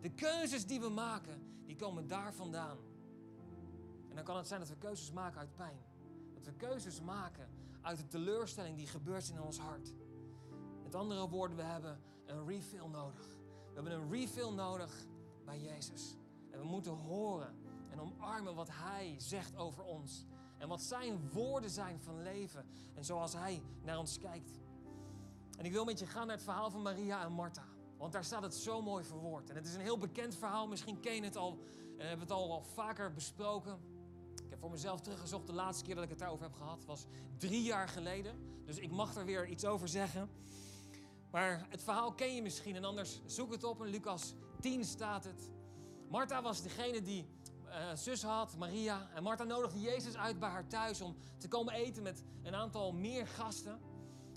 De 0.00 0.10
keuzes 0.10 0.66
die 0.66 0.80
we 0.80 0.88
maken, 0.88 1.42
die 1.66 1.76
komen 1.76 2.06
daar 2.06 2.34
vandaan. 2.34 2.78
En 4.08 4.14
dan 4.14 4.24
kan 4.24 4.36
het 4.36 4.46
zijn 4.46 4.60
dat 4.60 4.68
we 4.68 4.76
keuzes 4.76 5.12
maken 5.12 5.38
uit 5.38 5.54
pijn. 5.54 5.78
Dat 6.34 6.44
we 6.44 6.52
keuzes 6.52 7.00
maken 7.00 7.48
uit 7.82 7.98
de 7.98 8.06
teleurstelling 8.06 8.76
die 8.76 8.86
gebeurt 8.86 9.28
in 9.28 9.40
ons 9.40 9.58
hart. 9.58 9.92
Andere 10.96 11.28
woorden, 11.28 11.56
we 11.56 11.62
hebben 11.62 12.00
een 12.26 12.46
refill 12.46 12.86
nodig. 12.86 13.26
We 13.68 13.74
hebben 13.74 13.92
een 13.92 14.10
refill 14.10 14.50
nodig 14.50 15.06
bij 15.44 15.60
Jezus. 15.60 16.16
En 16.50 16.58
we 16.58 16.64
moeten 16.64 16.92
horen 16.92 17.54
en 17.90 18.00
omarmen 18.00 18.54
wat 18.54 18.68
Hij 18.72 19.14
zegt 19.18 19.56
over 19.56 19.84
ons. 19.84 20.26
En 20.58 20.68
wat 20.68 20.82
Zijn 20.82 21.30
woorden 21.32 21.70
zijn 21.70 22.00
van 22.00 22.22
leven. 22.22 22.66
En 22.94 23.04
zoals 23.04 23.32
Hij 23.32 23.62
naar 23.82 23.98
ons 23.98 24.18
kijkt. 24.18 24.50
En 25.58 25.64
ik 25.64 25.72
wil 25.72 25.84
met 25.84 25.98
je 25.98 26.06
gaan 26.06 26.26
naar 26.26 26.36
het 26.36 26.44
verhaal 26.44 26.70
van 26.70 26.82
Maria 26.82 27.24
en 27.24 27.32
Martha. 27.32 27.64
Want 27.98 28.12
daar 28.12 28.24
staat 28.24 28.42
het 28.42 28.54
zo 28.54 28.82
mooi 28.82 29.04
verwoord. 29.04 29.50
En 29.50 29.56
het 29.56 29.66
is 29.66 29.74
een 29.74 29.80
heel 29.80 29.98
bekend 29.98 30.34
verhaal. 30.34 30.66
Misschien 30.66 31.00
ken 31.00 31.14
je 31.14 31.22
het 31.22 31.36
al. 31.36 31.58
En 31.98 32.06
hebben 32.06 32.26
het 32.26 32.36
al 32.36 32.48
wel 32.48 32.62
vaker 32.62 33.12
besproken. 33.12 33.78
Ik 34.44 34.50
heb 34.50 34.58
voor 34.60 34.70
mezelf 34.70 35.00
teruggezocht. 35.00 35.46
De 35.46 35.52
laatste 35.52 35.84
keer 35.84 35.94
dat 35.94 36.04
ik 36.04 36.10
het 36.10 36.18
daarover 36.18 36.44
heb 36.44 36.54
gehad 36.54 36.84
was 36.84 37.06
drie 37.36 37.62
jaar 37.62 37.88
geleden. 37.88 38.62
Dus 38.64 38.78
ik 38.78 38.90
mag 38.90 39.16
er 39.16 39.24
weer 39.24 39.48
iets 39.48 39.64
over 39.64 39.88
zeggen. 39.88 40.30
Maar 41.36 41.66
het 41.68 41.82
verhaal 41.82 42.12
ken 42.12 42.34
je 42.34 42.42
misschien 42.42 42.76
en 42.76 42.84
anders 42.84 43.20
zoek 43.26 43.52
het 43.52 43.64
op. 43.64 43.82
In 43.84 43.90
Lucas 43.90 44.34
10 44.60 44.84
staat 44.84 45.24
het. 45.24 45.50
Martha 46.08 46.42
was 46.42 46.62
degene 46.62 47.02
die 47.02 47.26
uh, 47.66 47.94
zus 47.94 48.22
had, 48.22 48.56
Maria. 48.56 49.10
En 49.14 49.22
Martha 49.22 49.44
nodigde 49.44 49.80
Jezus 49.80 50.16
uit 50.16 50.38
bij 50.38 50.48
haar 50.48 50.66
thuis 50.66 51.00
om 51.00 51.16
te 51.38 51.48
komen 51.48 51.74
eten 51.74 52.02
met 52.02 52.24
een 52.42 52.54
aantal 52.54 52.92
meer 52.92 53.26
gasten. 53.26 53.80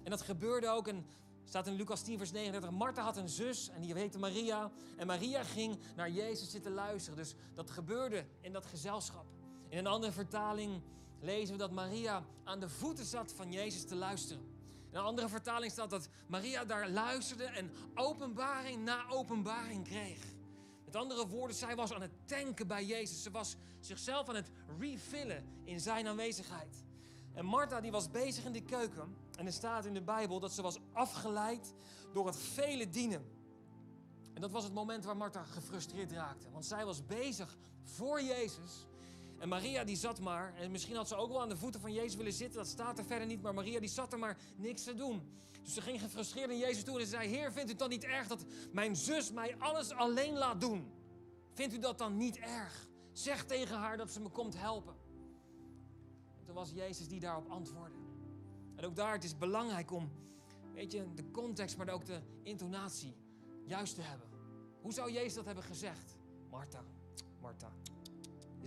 En 0.03 0.09
dat 0.09 0.21
gebeurde 0.21 0.69
ook. 0.69 0.88
En 0.88 1.05
staat 1.43 1.67
in 1.67 1.73
Lucas 1.73 2.01
10, 2.01 2.17
vers 2.17 2.31
39. 2.31 2.71
Martha 2.71 3.01
had 3.01 3.17
een 3.17 3.29
zus 3.29 3.69
en 3.69 3.81
die 3.81 3.93
heette 3.93 4.19
Maria. 4.19 4.71
En 4.97 5.07
Maria 5.07 5.43
ging 5.43 5.79
naar 5.95 6.09
Jezus 6.09 6.51
zitten 6.51 6.71
luisteren. 6.71 7.17
Dus 7.17 7.35
dat 7.53 7.69
gebeurde 7.69 8.25
in 8.41 8.53
dat 8.53 8.65
gezelschap. 8.65 9.25
In 9.69 9.77
een 9.77 9.88
andere 9.88 10.12
vertaling 10.12 10.81
lezen 11.19 11.53
we 11.53 11.59
dat 11.59 11.71
Maria 11.71 12.23
aan 12.43 12.59
de 12.59 12.69
voeten 12.69 13.05
zat 13.05 13.33
van 13.33 13.51
Jezus 13.51 13.85
te 13.85 13.95
luisteren. 13.95 14.48
In 14.91 14.97
een 14.97 15.04
andere 15.04 15.30
vertaling 15.30 15.71
staat 15.71 15.89
dat 15.89 16.10
Maria 16.28 16.65
daar 16.65 16.89
luisterde 16.89 17.43
en 17.43 17.71
openbaring 17.95 18.84
na 18.84 19.10
openbaring 19.10 19.84
kreeg. 19.84 20.19
Met 20.86 20.95
andere 20.95 21.28
woorden, 21.28 21.56
zij 21.56 21.75
was 21.75 21.93
aan 21.93 22.02
het 22.02 22.28
tanken 22.28 22.67
bij 22.67 22.86
Jezus. 22.86 23.23
Ze 23.23 23.32
was 23.32 23.56
zichzelf 23.80 24.30
aan 24.30 24.36
het 24.36 24.52
refillen 24.80 25.45
in 25.63 25.80
zijn 25.80 26.08
aanwezigheid. 26.08 26.84
En 27.34 27.45
Martha 27.45 27.82
die 27.82 27.91
was 27.91 28.12
bezig 28.12 28.45
in 28.45 28.52
de 28.52 28.63
keuken. 28.63 29.15
En 29.38 29.45
er 29.45 29.54
staat 29.54 29.86
in 29.86 29.93
de 29.93 30.02
Bijbel 30.02 30.39
dat 30.39 30.52
ze 30.52 30.62
was 30.62 30.78
afgeleid 30.93 31.73
door 32.13 32.25
het 32.25 32.38
vele 32.38 32.89
dienen. 32.89 33.25
En 34.34 34.41
dat 34.41 34.52
was 34.52 34.63
het 34.63 34.73
moment 34.73 35.06
waar 35.06 35.17
Martha 35.17 35.43
gefrustreerd 35.43 36.12
raakte. 36.12 36.52
Want 36.52 36.65
zij 36.65 36.86
was 36.86 37.06
bezig 37.06 37.58
voor 37.84 38.21
Jezus 38.21 38.86
en 39.39 39.49
Maria 39.49 39.84
die 39.84 39.95
zat 39.95 40.19
maar, 40.19 40.54
en 40.56 40.71
misschien 40.71 40.95
had 40.95 41.08
ze 41.08 41.15
ook 41.15 41.30
wel 41.30 41.41
aan 41.41 41.49
de 41.49 41.58
voeten 41.58 41.82
van 41.82 41.93
Jezus 41.93 42.15
willen 42.15 42.34
zitten, 42.34 42.58
dat 42.58 42.67
staat 42.67 42.97
er 42.97 43.06
verder 43.06 43.28
niet, 43.28 43.41
maar 43.41 43.54
Maria 43.54 43.80
die 43.80 43.89
zat 43.89 44.13
er 44.13 44.19
maar 44.19 44.38
niks 44.56 44.84
te 44.84 44.93
doen. 44.93 45.21
Dus 45.63 45.73
ze 45.73 45.82
ging 45.82 46.02
gefrustreerd 46.02 46.47
naar 46.47 46.58
Jezus 46.58 46.84
toe 46.84 46.99
en 46.99 47.06
ze 47.06 47.10
zei, 47.10 47.28
Heer, 47.28 47.52
vindt 47.52 47.67
u 47.67 47.71
het 47.71 47.80
dan 47.80 47.89
niet 47.89 48.04
erg 48.04 48.28
dat 48.28 48.45
mijn 48.71 48.95
zus 48.95 49.32
mij 49.32 49.56
alles 49.58 49.91
alleen 49.91 50.34
laat 50.34 50.62
doen? 50.62 50.91
Vindt 51.54 51.73
u 51.73 51.80
dat 51.80 51.97
dan 51.97 52.17
niet 52.17 52.38
erg? 52.38 52.88
Zeg 53.12 53.45
tegen 53.45 53.78
haar 53.78 53.97
dat 53.97 54.12
ze 54.12 54.21
me 54.21 54.30
komt 54.30 54.58
helpen. 54.58 54.95
En 56.39 56.45
toen 56.45 56.56
was 56.56 56.71
Jezus 56.71 57.08
die 57.08 57.19
daarop 57.19 57.49
antwoordde. 57.49 57.97
En 58.75 58.86
ook 58.86 58.95
daar, 58.95 59.13
het 59.13 59.23
is 59.23 59.38
belangrijk 59.38 59.91
om, 59.91 60.12
weet 60.73 60.91
je, 60.91 61.13
de 61.13 61.32
context, 61.32 61.78
maar 61.78 61.89
ook 61.89 62.06
de 62.06 62.21
intonatie 62.43 63.15
juist 63.65 63.95
te 63.95 64.02
hebben. 64.02 64.28
Hoe 64.82 64.93
zou 64.93 65.12
Jezus 65.12 65.34
dat 65.34 65.45
hebben 65.45 65.63
gezegd? 65.63 66.17
Martha, 66.49 66.84
Martha, 67.41 67.71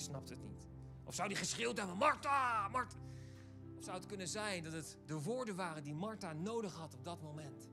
snapt 0.02 0.28
het 0.28 0.42
niet. 0.42 0.66
Of 1.04 1.14
zou 1.14 1.28
die 1.28 1.36
geschreeuwd 1.36 1.78
hebben, 1.78 1.96
Martha, 1.96 2.68
Martha. 2.68 2.98
Of 3.76 3.84
zou 3.84 3.96
het 3.96 4.06
kunnen 4.06 4.28
zijn 4.28 4.62
dat 4.62 4.72
het 4.72 4.96
de 5.06 5.22
woorden 5.22 5.56
waren 5.56 5.82
die 5.82 5.94
Martha 5.94 6.32
nodig 6.32 6.74
had 6.74 6.94
op 6.94 7.04
dat 7.04 7.22
moment. 7.22 7.68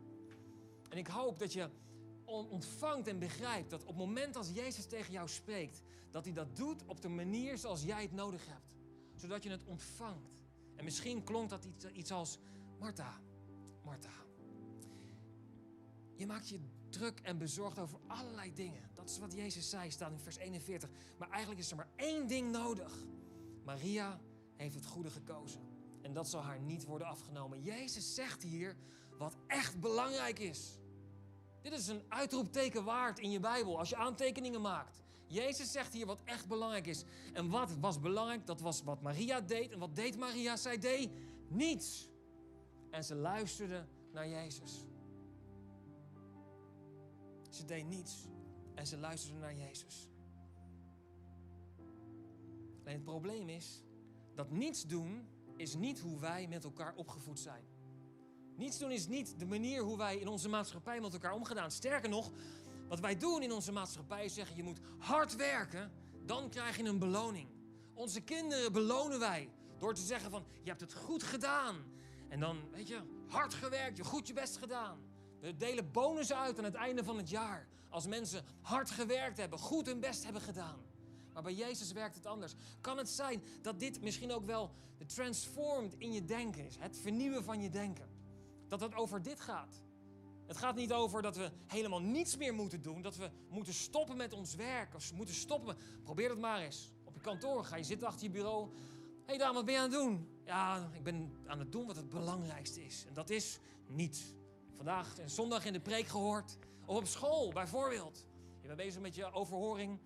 En 0.89 0.97
ik 0.97 1.07
hoop 1.07 1.39
dat 1.39 1.53
je 1.53 1.69
ontvangt 2.25 3.07
en 3.07 3.19
begrijpt 3.19 3.69
dat 3.69 3.81
op 3.81 3.87
het 3.87 3.97
moment 3.97 4.35
als 4.35 4.49
Jezus 4.49 4.85
tegen 4.85 5.11
jou 5.11 5.27
spreekt, 5.27 5.81
dat 6.11 6.25
hij 6.25 6.33
dat 6.33 6.55
doet 6.55 6.85
op 6.85 7.01
de 7.01 7.09
manier 7.09 7.57
zoals 7.57 7.83
jij 7.83 8.01
het 8.01 8.11
nodig 8.11 8.47
hebt. 8.47 8.75
Zodat 9.15 9.43
je 9.43 9.49
het 9.49 9.63
ontvangt. 9.63 10.43
En 10.75 10.83
misschien 10.83 11.23
klonk 11.23 11.49
dat 11.49 11.67
iets, 11.93 12.11
als, 12.11 12.37
Martha, 12.79 13.21
Martha. 13.83 14.09
Je 16.15 16.25
maakt 16.25 16.49
je 16.49 16.59
druk 16.89 17.19
en 17.19 17.37
bezorgd 17.37 17.79
over 17.79 17.99
allerlei 18.07 18.53
dingen. 18.53 18.89
Dat 18.93 19.09
is 19.09 19.19
wat 19.19 19.33
Jezus 19.33 19.69
zei, 19.69 19.91
staat 19.91 20.11
in 20.11 20.19
vers 20.19 20.37
41. 20.37 20.89
Maar 21.17 21.29
eigenlijk 21.29 21.61
is 21.61 21.69
er 21.71 21.75
maar 21.75 21.89
één 21.95 22.27
ding 22.27 22.51
nodig. 22.51 23.05
Maria 23.63 24.19
heeft 24.55 24.75
het 24.75 24.85
goede 24.85 25.09
gekozen. 25.09 25.61
En 26.01 26.13
dat 26.13 26.29
zal 26.29 26.41
haar 26.41 26.59
niet 26.59 26.85
worden 26.85 27.07
afgenomen. 27.07 27.61
Jezus 27.61 28.15
zegt 28.15 28.43
hier 28.43 28.75
wat 29.17 29.35
echt 29.47 29.79
belangrijk 29.79 30.39
is. 30.39 30.79
Dit 31.61 31.73
is 31.73 31.87
een 31.87 32.03
uitroepteken 32.07 32.83
waard 32.83 33.19
in 33.19 33.31
je 33.31 33.39
Bijbel 33.39 33.77
als 33.77 33.89
je 33.89 33.95
aantekeningen 33.95 34.61
maakt. 34.61 35.01
Jezus 35.27 35.71
zegt 35.71 35.93
hier 35.93 36.05
wat 36.05 36.21
echt 36.23 36.47
belangrijk 36.47 36.87
is. 36.87 37.03
En 37.33 37.49
wat 37.49 37.75
was 37.79 37.99
belangrijk? 37.99 38.45
Dat 38.45 38.61
was 38.61 38.83
wat 38.83 39.01
Maria 39.01 39.41
deed. 39.41 39.71
En 39.71 39.79
wat 39.79 39.95
deed 39.95 40.17
Maria? 40.17 40.55
Zij 40.55 40.77
deed 40.77 41.09
niets. 41.47 42.09
En 42.89 43.03
ze 43.03 43.15
luisterde 43.15 43.85
naar 44.11 44.27
Jezus. 44.27 44.85
Ze 47.59 47.65
deed 47.65 47.85
niets 47.85 48.27
en 48.75 48.87
ze 48.87 48.97
luisterde 48.97 49.39
naar 49.39 49.55
Jezus. 49.55 50.09
Alleen 52.79 52.95
het 52.95 53.03
probleem 53.03 53.49
is 53.49 53.83
dat 54.35 54.51
niets 54.51 54.85
doen 54.85 55.27
is 55.55 55.75
niet 55.75 55.99
hoe 55.99 56.19
wij 56.19 56.47
met 56.47 56.63
elkaar 56.63 56.95
opgevoed 56.95 57.39
zijn. 57.39 57.63
Niets 58.55 58.77
doen 58.77 58.91
is 58.91 59.07
niet 59.07 59.39
de 59.39 59.45
manier 59.45 59.81
hoe 59.81 59.97
wij 59.97 60.17
in 60.17 60.27
onze 60.27 60.49
maatschappij 60.49 61.01
met 61.01 61.13
elkaar 61.13 61.33
omgaan. 61.33 61.71
Sterker 61.71 62.09
nog, 62.09 62.31
wat 62.87 62.99
wij 62.99 63.17
doen 63.17 63.41
in 63.41 63.51
onze 63.51 63.71
maatschappij 63.71 64.25
is 64.25 64.33
zeggen: 64.33 64.55
je 64.55 64.63
moet 64.63 64.79
hard 64.97 65.35
werken, 65.35 65.91
dan 66.25 66.49
krijg 66.49 66.77
je 66.77 66.83
een 66.83 66.99
beloning. 66.99 67.49
Onze 67.93 68.21
kinderen 68.21 68.71
belonen 68.71 69.19
wij 69.19 69.49
door 69.77 69.93
te 69.93 70.01
zeggen 70.01 70.31
van 70.31 70.45
je 70.61 70.69
hebt 70.69 70.81
het 70.81 70.93
goed 70.93 71.23
gedaan. 71.23 71.75
En 72.29 72.39
dan, 72.39 72.71
weet 72.71 72.87
je, 72.87 73.01
hard 73.27 73.53
gewerkt, 73.53 73.97
je 73.97 74.03
goed 74.03 74.27
je 74.27 74.33
best 74.33 74.57
gedaan. 74.57 75.08
We 75.39 75.57
delen 75.57 75.91
bonussen 75.91 76.37
uit 76.37 76.57
aan 76.57 76.63
het 76.63 76.73
einde 76.73 77.03
van 77.03 77.17
het 77.17 77.29
jaar. 77.29 77.67
Als 77.89 78.07
mensen 78.07 78.45
hard 78.61 78.91
gewerkt 78.91 79.37
hebben, 79.37 79.59
goed 79.59 79.85
hun 79.85 79.99
best 79.99 80.23
hebben 80.23 80.41
gedaan. 80.41 80.81
Maar 81.33 81.43
bij 81.43 81.53
Jezus 81.53 81.91
werkt 81.91 82.15
het 82.15 82.25
anders. 82.25 82.53
Kan 82.81 82.97
het 82.97 83.09
zijn 83.09 83.43
dat 83.61 83.79
dit 83.79 84.01
misschien 84.01 84.31
ook 84.31 84.45
wel 84.45 84.71
de 84.97 85.05
transformed 85.05 85.95
in 85.97 86.13
je 86.13 86.25
denken 86.25 86.65
is? 86.65 86.75
Het 86.79 86.97
vernieuwen 86.97 87.43
van 87.43 87.61
je 87.61 87.69
denken. 87.69 88.09
Dat 88.67 88.79
het 88.79 88.95
over 88.95 89.21
dit 89.21 89.39
gaat. 89.39 89.83
Het 90.47 90.57
gaat 90.57 90.75
niet 90.75 90.93
over 90.93 91.21
dat 91.21 91.35
we 91.35 91.51
helemaal 91.65 92.01
niets 92.01 92.37
meer 92.37 92.53
moeten 92.53 92.81
doen. 92.81 93.01
Dat 93.01 93.15
we 93.15 93.29
moeten 93.49 93.73
stoppen 93.73 94.17
met 94.17 94.33
ons 94.33 94.55
werk. 94.55 94.95
Of 94.95 95.13
moeten 95.13 95.35
stoppen. 95.35 95.77
Probeer 96.03 96.29
het 96.29 96.39
maar 96.39 96.61
eens. 96.61 96.91
Op 97.03 97.13
je 97.13 97.21
kantoor 97.21 97.63
ga 97.63 97.75
je 97.75 97.83
zitten 97.83 98.07
achter 98.07 98.23
je 98.23 98.29
bureau. 98.29 98.69
Hé 99.25 99.35
hey 99.35 99.37
Daan, 99.37 99.53
wat 99.53 99.65
ben 99.65 99.73
je 99.73 99.79
aan 99.79 99.91
het 99.91 99.99
doen? 99.99 100.27
Ja, 100.45 100.89
ik 100.93 101.03
ben 101.03 101.33
aan 101.47 101.59
het 101.59 101.71
doen 101.71 101.85
wat 101.85 101.95
het 101.95 102.09
belangrijkste 102.09 102.85
is. 102.85 103.05
En 103.07 103.13
dat 103.13 103.29
is 103.29 103.59
niets. 103.87 104.33
Vandaag 104.79 105.17
en 105.17 105.29
zondag 105.29 105.65
in 105.65 105.73
de 105.73 105.79
preek 105.79 106.07
gehoord. 106.07 106.57
Of 106.85 106.97
op 106.97 107.05
school 107.05 107.51
bijvoorbeeld. 107.53 108.25
Je 108.61 108.67
bent 108.67 108.79
bezig 108.79 109.01
met 109.01 109.15
je 109.15 109.31
overhoring. 109.31 109.99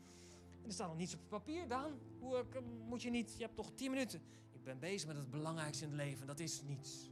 En 0.62 0.66
er 0.66 0.74
staat 0.74 0.88
nog 0.88 0.98
niets 0.98 1.14
op 1.14 1.20
papier, 1.28 1.68
Daan. 1.68 2.00
Hoe 2.20 2.38
eh, 2.38 2.62
moet 2.88 3.02
je 3.02 3.10
niet? 3.10 3.34
Je 3.38 3.44
hebt 3.44 3.56
toch 3.56 3.72
tien 3.76 3.92
minuten. 3.92 4.22
Ik 4.52 4.64
ben 4.64 4.80
bezig 4.80 5.08
met 5.08 5.18
het 5.18 5.30
belangrijkste 5.30 5.84
in 5.84 5.90
het 5.90 6.00
leven. 6.00 6.28
Dat 6.28 6.40
is 6.40 6.62
niets. 6.62 7.12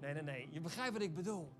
Nee, 0.00 0.14
nee, 0.14 0.22
nee. 0.22 0.48
Je 0.50 0.60
begrijpt 0.60 0.92
wat 0.92 1.02
ik 1.02 1.14
bedoel. 1.14 1.52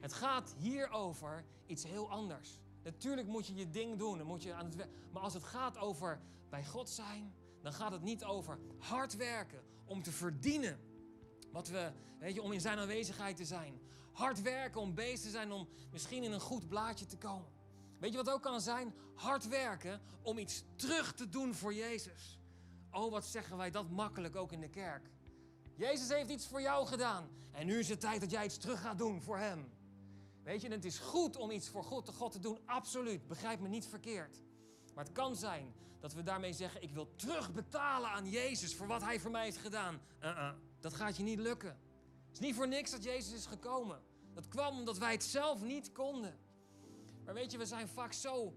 Het 0.00 0.12
gaat 0.12 0.54
hier 0.58 0.90
over 0.90 1.44
iets 1.66 1.84
heel 1.84 2.10
anders. 2.10 2.60
Natuurlijk 2.82 3.26
moet 3.26 3.46
je 3.46 3.54
je 3.54 3.70
ding 3.70 3.98
doen, 3.98 4.18
dan 4.18 4.26
moet 4.26 4.42
je 4.42 4.52
aan 4.52 4.64
het 4.64 4.88
Maar 5.12 5.22
als 5.22 5.34
het 5.34 5.44
gaat 5.44 5.78
over 5.78 6.20
bij 6.48 6.64
God 6.64 6.88
zijn, 6.88 7.34
dan 7.62 7.72
gaat 7.72 7.92
het 7.92 8.02
niet 8.02 8.24
over 8.24 8.58
hard 8.78 9.16
werken 9.16 9.62
om 9.84 10.02
te 10.02 10.12
verdienen. 10.12 10.80
Wat 11.52 11.68
we, 11.68 11.92
weet 12.18 12.34
je, 12.34 12.42
om 12.42 12.52
in 12.52 12.60
zijn 12.60 12.78
aanwezigheid 12.78 13.36
te 13.36 13.44
zijn. 13.44 13.80
Hard 14.20 14.42
werken 14.42 14.80
om 14.80 14.94
bezig 14.94 15.20
te 15.20 15.30
zijn 15.30 15.52
om 15.52 15.68
misschien 15.92 16.22
in 16.22 16.32
een 16.32 16.40
goed 16.40 16.68
blaadje 16.68 17.06
te 17.06 17.16
komen. 17.16 17.48
Weet 17.98 18.10
je 18.10 18.16
wat 18.16 18.30
ook 18.30 18.42
kan 18.42 18.60
zijn? 18.60 18.94
Hard 19.14 19.48
werken 19.48 20.00
om 20.22 20.38
iets 20.38 20.64
terug 20.76 21.14
te 21.14 21.28
doen 21.28 21.54
voor 21.54 21.74
Jezus. 21.74 22.38
Oh, 22.90 23.10
wat 23.10 23.26
zeggen 23.26 23.56
wij 23.56 23.70
dat 23.70 23.90
makkelijk 23.90 24.36
ook 24.36 24.52
in 24.52 24.60
de 24.60 24.68
kerk. 24.68 25.10
Jezus 25.76 26.08
heeft 26.08 26.30
iets 26.30 26.46
voor 26.46 26.60
jou 26.60 26.86
gedaan. 26.86 27.28
En 27.52 27.66
nu 27.66 27.78
is 27.78 27.88
het 27.88 28.00
tijd 28.00 28.20
dat 28.20 28.30
jij 28.30 28.44
iets 28.44 28.58
terug 28.58 28.80
gaat 28.80 28.98
doen 28.98 29.22
voor 29.22 29.38
Hem. 29.38 29.72
Weet 30.42 30.62
je, 30.62 30.68
het 30.68 30.84
is 30.84 30.98
goed 30.98 31.36
om 31.36 31.50
iets 31.50 31.68
voor 31.68 31.84
God, 31.84 32.08
God 32.08 32.32
te 32.32 32.40
doen, 32.40 32.58
absoluut. 32.66 33.26
Begrijp 33.26 33.60
me 33.60 33.68
niet 33.68 33.86
verkeerd. 33.86 34.42
Maar 34.94 35.04
het 35.04 35.12
kan 35.12 35.36
zijn 35.36 35.74
dat 36.00 36.12
we 36.12 36.22
daarmee 36.22 36.52
zeggen: 36.52 36.82
Ik 36.82 36.92
wil 36.92 37.14
terugbetalen 37.14 38.10
aan 38.10 38.30
Jezus 38.30 38.76
voor 38.76 38.86
wat 38.86 39.02
Hij 39.02 39.20
voor 39.20 39.30
mij 39.30 39.44
heeft 39.44 39.58
gedaan. 39.58 40.00
Uh 40.22 40.50
dat 40.80 40.94
gaat 40.94 41.16
je 41.16 41.22
niet 41.22 41.38
lukken. 41.38 41.78
Het 42.26 42.32
is 42.32 42.38
niet 42.38 42.54
voor 42.54 42.68
niks 42.68 42.90
dat 42.90 43.04
Jezus 43.04 43.32
is 43.32 43.46
gekomen. 43.46 44.08
Dat 44.34 44.48
kwam 44.48 44.78
omdat 44.78 44.98
wij 44.98 45.12
het 45.12 45.24
zelf 45.24 45.62
niet 45.62 45.92
konden. 45.92 46.38
Maar 47.24 47.34
weet 47.34 47.52
je, 47.52 47.58
we 47.58 47.66
zijn 47.66 47.88
vaak 47.88 48.12
zo, 48.12 48.54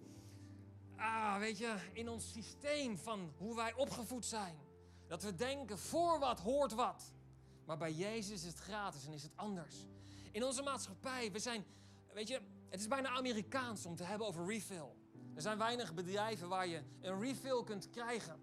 ah, 0.98 1.38
weet 1.38 1.58
je, 1.58 1.76
in 1.94 2.10
ons 2.10 2.32
systeem 2.32 2.98
van 2.98 3.34
hoe 3.38 3.56
wij 3.56 3.74
opgevoed 3.74 4.26
zijn. 4.26 4.58
Dat 5.08 5.24
we 5.24 5.36
denken, 5.36 5.80
voor 5.80 6.20
wat 6.20 6.40
hoort 6.40 6.74
wat. 6.74 7.14
Maar 7.66 7.78
bij 7.78 7.94
Jezus 7.94 8.32
is 8.32 8.44
het 8.44 8.60
gratis 8.60 9.06
en 9.06 9.14
is 9.14 9.24
het 9.24 9.32
anders. 9.36 9.76
In 10.32 10.44
onze 10.44 10.62
maatschappij, 10.62 11.32
we 11.32 11.40
zijn, 11.40 11.66
weet 12.14 12.28
je, 12.28 12.42
het 12.70 12.80
is 12.80 12.88
bijna 12.88 13.10
Amerikaans 13.10 13.86
om 13.86 13.96
te 13.96 14.04
hebben 14.04 14.28
over 14.28 14.46
refill. 14.46 14.92
Er 15.36 15.42
zijn 15.42 15.58
weinig 15.58 15.94
bedrijven 15.94 16.50
waar 16.50 16.68
je 16.68 16.84
een 17.02 17.20
refill 17.20 17.64
kunt 17.64 17.90
krijgen. 17.90 18.40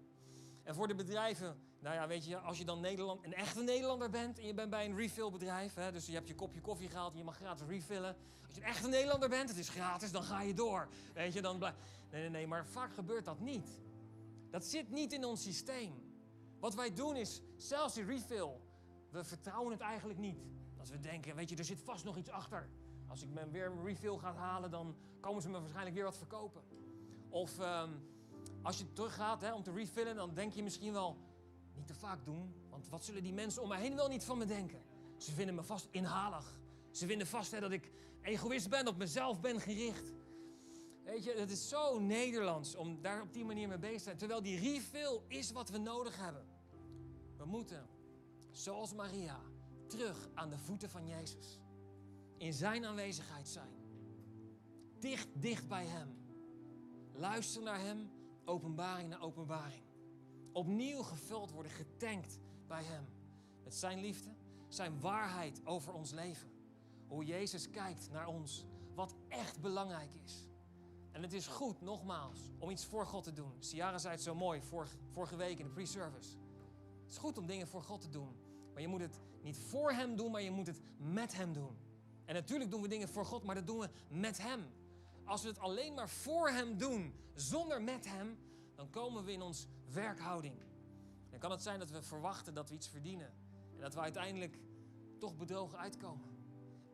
En 0.63 0.75
voor 0.75 0.87
de 0.87 0.95
bedrijven, 0.95 1.61
nou 1.81 1.95
ja, 1.95 2.07
weet 2.07 2.25
je, 2.25 2.37
als 2.37 2.57
je 2.57 2.65
dan 2.65 2.79
Nederland, 2.79 3.25
een 3.25 3.33
echte 3.33 3.63
Nederlander 3.63 4.09
bent 4.09 4.39
en 4.39 4.45
je 4.45 4.53
bent 4.53 4.69
bij 4.69 4.85
een 4.85 4.95
refillbedrijf, 4.95 5.73
hè, 5.73 5.91
dus 5.91 6.05
je 6.05 6.13
hebt 6.13 6.27
je 6.27 6.35
kopje 6.35 6.61
koffie 6.61 6.89
gehaald 6.89 7.11
en 7.11 7.17
je 7.17 7.23
mag 7.23 7.35
gratis 7.35 7.67
refillen. 7.67 8.15
Als 8.45 8.55
je 8.55 8.61
een 8.61 8.67
echte 8.67 8.87
Nederlander 8.87 9.29
bent, 9.29 9.49
het 9.49 9.57
is 9.57 9.69
gratis, 9.69 10.11
dan 10.11 10.23
ga 10.23 10.41
je 10.41 10.53
door. 10.53 10.87
Weet 11.13 11.33
je, 11.33 11.41
dan 11.41 11.57
blijf... 11.57 11.75
Nee, 12.11 12.21
nee, 12.21 12.29
nee, 12.29 12.47
maar 12.47 12.65
vaak 12.65 12.93
gebeurt 12.93 13.25
dat 13.25 13.39
niet. 13.39 13.79
Dat 14.49 14.65
zit 14.65 14.91
niet 14.91 15.13
in 15.13 15.25
ons 15.25 15.41
systeem. 15.41 15.93
Wat 16.59 16.75
wij 16.75 16.93
doen 16.93 17.15
is, 17.15 17.41
zelfs 17.57 17.93
die 17.93 18.03
refill, 18.03 18.49
we 19.09 19.23
vertrouwen 19.23 19.71
het 19.71 19.81
eigenlijk 19.81 20.19
niet. 20.19 20.39
Dat 20.77 20.89
we 20.89 20.99
denken, 20.99 21.35
weet 21.35 21.49
je, 21.49 21.55
er 21.55 21.63
zit 21.63 21.81
vast 21.81 22.05
nog 22.05 22.17
iets 22.17 22.29
achter. 22.29 22.69
Als 23.07 23.21
ik 23.21 23.29
me 23.29 23.49
weer 23.49 23.65
een 23.65 23.83
refill 23.83 24.17
ga 24.17 24.33
halen, 24.33 24.71
dan 24.71 24.95
komen 25.19 25.41
ze 25.41 25.49
me 25.49 25.59
waarschijnlijk 25.59 25.95
weer 25.95 26.03
wat 26.03 26.17
verkopen. 26.17 26.61
Of 27.29 27.59
ehm, 27.59 27.89
als 28.61 28.77
je 28.77 28.93
teruggaat 28.93 29.41
hè, 29.41 29.53
om 29.53 29.63
te 29.63 29.71
refillen, 29.71 30.15
dan 30.15 30.33
denk 30.33 30.53
je 30.53 30.63
misschien 30.63 30.93
wel, 30.93 31.17
te 31.85 31.93
vaak 31.93 32.25
doen. 32.25 32.53
Want 32.69 32.89
wat 32.89 33.05
zullen 33.05 33.23
die 33.23 33.33
mensen 33.33 33.61
om 33.61 33.67
mij 33.67 33.81
heen 33.81 33.95
wel 33.95 34.07
niet 34.07 34.23
van 34.23 34.37
me 34.37 34.45
denken? 34.45 34.81
Ze 35.17 35.31
vinden 35.31 35.55
me 35.55 35.63
vast 35.63 35.87
inhalig. 35.91 36.59
Ze 36.91 37.05
vinden 37.05 37.27
vast 37.27 37.51
hè, 37.51 37.59
dat 37.59 37.71
ik 37.71 37.91
egoïst 38.21 38.69
ben, 38.69 38.87
op 38.87 38.97
mezelf 38.97 39.39
ben 39.39 39.59
gericht. 39.59 40.13
Weet 41.03 41.23
je, 41.23 41.31
het 41.31 41.51
is 41.51 41.69
zo 41.69 41.99
Nederlands 41.99 42.75
om 42.75 43.01
daar 43.01 43.21
op 43.21 43.33
die 43.33 43.45
manier 43.45 43.67
mee 43.67 43.77
bezig 43.77 43.97
te 43.97 44.03
zijn. 44.03 44.17
Terwijl 44.17 44.41
die 44.41 44.59
refill 44.59 45.19
is 45.27 45.51
wat 45.51 45.69
we 45.69 45.77
nodig 45.77 46.17
hebben. 46.17 46.45
We 47.37 47.45
moeten, 47.45 47.87
zoals 48.51 48.93
Maria, 48.93 49.39
terug 49.87 50.29
aan 50.33 50.49
de 50.49 50.57
voeten 50.57 50.89
van 50.89 51.07
Jezus. 51.07 51.59
In 52.37 52.53
zijn 52.53 52.85
aanwezigheid 52.85 53.47
zijn. 53.47 53.73
Dicht, 54.99 55.27
dicht 55.33 55.67
bij 55.67 55.85
Hem. 55.85 56.17
Luister 57.13 57.63
naar 57.63 57.79
Hem, 57.79 58.11
openbaring 58.45 59.09
naar 59.09 59.21
openbaring. 59.21 59.83
Opnieuw 60.51 61.01
gevuld 61.01 61.51
worden, 61.51 61.71
getankt 61.71 62.39
bij 62.67 62.83
Hem. 62.83 63.05
Met 63.63 63.75
Zijn 63.75 63.99
liefde, 63.99 64.29
Zijn 64.67 64.99
waarheid 64.99 65.61
over 65.65 65.93
ons 65.93 66.11
leven. 66.11 66.51
Hoe 67.07 67.25
Jezus 67.25 67.69
kijkt 67.69 68.09
naar 68.11 68.27
ons, 68.27 68.65
wat 68.95 69.15
echt 69.27 69.61
belangrijk 69.61 70.13
is. 70.23 70.47
En 71.11 71.21
het 71.21 71.33
is 71.33 71.47
goed, 71.47 71.81
nogmaals, 71.81 72.39
om 72.57 72.69
iets 72.69 72.85
voor 72.85 73.05
God 73.05 73.23
te 73.23 73.33
doen. 73.33 73.53
Ciara 73.59 73.97
zei 73.97 74.13
het 74.13 74.23
zo 74.23 74.35
mooi 74.35 74.61
vorige, 74.61 74.97
vorige 75.09 75.35
week 75.35 75.59
in 75.59 75.65
de 75.65 75.71
pre-service. 75.71 76.29
Het 77.03 77.11
is 77.11 77.17
goed 77.17 77.37
om 77.37 77.45
dingen 77.45 77.67
voor 77.67 77.83
God 77.83 78.01
te 78.01 78.09
doen. 78.09 78.35
Maar 78.73 78.81
je 78.81 78.87
moet 78.87 79.01
het 79.01 79.19
niet 79.41 79.57
voor 79.57 79.91
Hem 79.91 80.15
doen, 80.15 80.31
maar 80.31 80.41
je 80.41 80.51
moet 80.51 80.67
het 80.67 80.81
met 80.97 81.35
Hem 81.35 81.53
doen. 81.53 81.77
En 82.25 82.33
natuurlijk 82.33 82.71
doen 82.71 82.81
we 82.81 82.87
dingen 82.87 83.09
voor 83.09 83.25
God, 83.25 83.43
maar 83.43 83.55
dat 83.55 83.67
doen 83.67 83.79
we 83.79 83.89
met 84.09 84.37
Hem. 84.37 84.65
Als 85.25 85.41
we 85.41 85.47
het 85.47 85.59
alleen 85.59 85.93
maar 85.93 86.09
voor 86.09 86.49
Hem 86.49 86.77
doen, 86.77 87.13
zonder 87.33 87.81
met 87.81 88.05
Hem, 88.07 88.37
dan 88.75 88.89
komen 88.89 89.23
we 89.23 89.31
in 89.31 89.41
ons 89.41 89.67
werkhouding. 89.91 90.55
Dan 91.29 91.39
kan 91.39 91.51
het 91.51 91.61
zijn 91.61 91.79
dat 91.79 91.89
we 91.89 92.01
verwachten 92.01 92.53
dat 92.53 92.69
we 92.69 92.75
iets 92.75 92.87
verdienen. 92.87 93.33
En 93.75 93.79
dat 93.79 93.93
we 93.93 93.99
uiteindelijk 93.99 94.59
toch 95.17 95.37
bedrogen 95.37 95.77
uitkomen. 95.77 96.29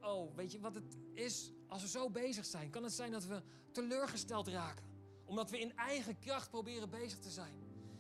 Oh, 0.02 0.36
weet 0.36 0.52
je 0.52 0.60
wat 0.60 0.76
het 0.76 0.98
is 1.14 1.52
als 1.68 1.82
we 1.82 1.88
zo 1.88 2.10
bezig 2.10 2.46
zijn? 2.46 2.70
Kan 2.70 2.84
het 2.84 2.94
zijn 2.94 3.12
dat 3.12 3.26
we 3.26 3.42
teleurgesteld 3.72 4.48
raken? 4.48 4.86
Omdat 5.26 5.50
we 5.50 5.60
in 5.60 5.76
eigen 5.76 6.20
kracht 6.20 6.50
proberen 6.50 6.90
bezig 6.90 7.20
te 7.20 7.30
zijn. 7.30 7.54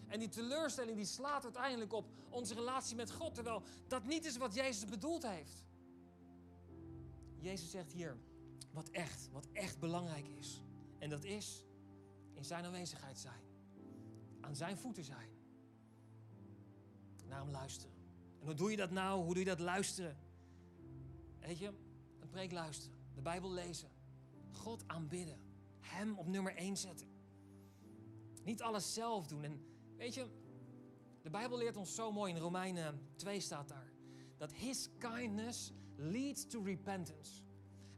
En 0.07 0.19
die 0.19 0.29
teleurstelling 0.29 0.95
die 0.95 1.05
slaat 1.05 1.43
uiteindelijk 1.43 1.93
op 1.93 2.05
onze 2.29 2.53
relatie 2.53 2.95
met 2.95 3.11
God. 3.11 3.35
Terwijl 3.35 3.63
dat 3.87 4.03
niet 4.03 4.25
is 4.25 4.37
wat 4.37 4.53
Jezus 4.53 4.85
bedoeld 4.85 5.27
heeft. 5.27 5.65
Jezus 7.39 7.71
zegt 7.71 7.91
hier 7.91 8.17
wat 8.71 8.89
echt, 8.89 9.29
wat 9.31 9.47
echt 9.53 9.79
belangrijk 9.79 10.27
is. 10.27 10.61
En 10.99 11.09
dat 11.09 11.23
is 11.23 11.63
in 12.33 12.45
zijn 12.45 12.65
aanwezigheid 12.65 13.17
zijn. 13.17 13.46
Aan 14.47 14.55
zijn 14.55 14.77
voeten 14.77 15.03
zijn. 15.03 15.29
Naar 17.25 17.39
hem 17.39 17.51
luisteren. 17.51 17.95
En 18.39 18.45
hoe 18.45 18.55
doe 18.55 18.71
je 18.71 18.77
dat 18.77 18.91
nou? 18.91 19.23
Hoe 19.23 19.33
doe 19.33 19.43
je 19.43 19.49
dat 19.49 19.59
luisteren? 19.59 20.17
Weet 21.39 21.57
je, 21.57 21.73
een 22.19 22.29
preek 22.29 22.51
luisteren. 22.51 22.97
De 23.13 23.21
Bijbel 23.21 23.51
lezen. 23.51 23.89
God 24.51 24.87
aanbidden. 24.87 25.39
Hem 25.79 26.17
op 26.17 26.27
nummer 26.27 26.55
1 26.55 26.77
zetten. 26.77 27.07
Niet 28.43 28.61
alles 28.61 28.93
zelf 28.93 29.27
doen. 29.27 29.43
En 29.43 29.61
Weet 29.97 30.13
je, 30.13 30.27
de 31.21 31.29
Bijbel 31.29 31.57
leert 31.57 31.77
ons 31.77 31.95
zo 31.95 32.11
mooi, 32.11 32.33
in 32.33 32.39
Romeinen 32.39 33.07
2 33.15 33.39
staat 33.39 33.67
daar, 33.67 33.93
dat 34.37 34.53
His 34.53 34.89
kindness 34.97 35.73
leads 35.95 36.47
to 36.47 36.63
repentance. 36.63 37.41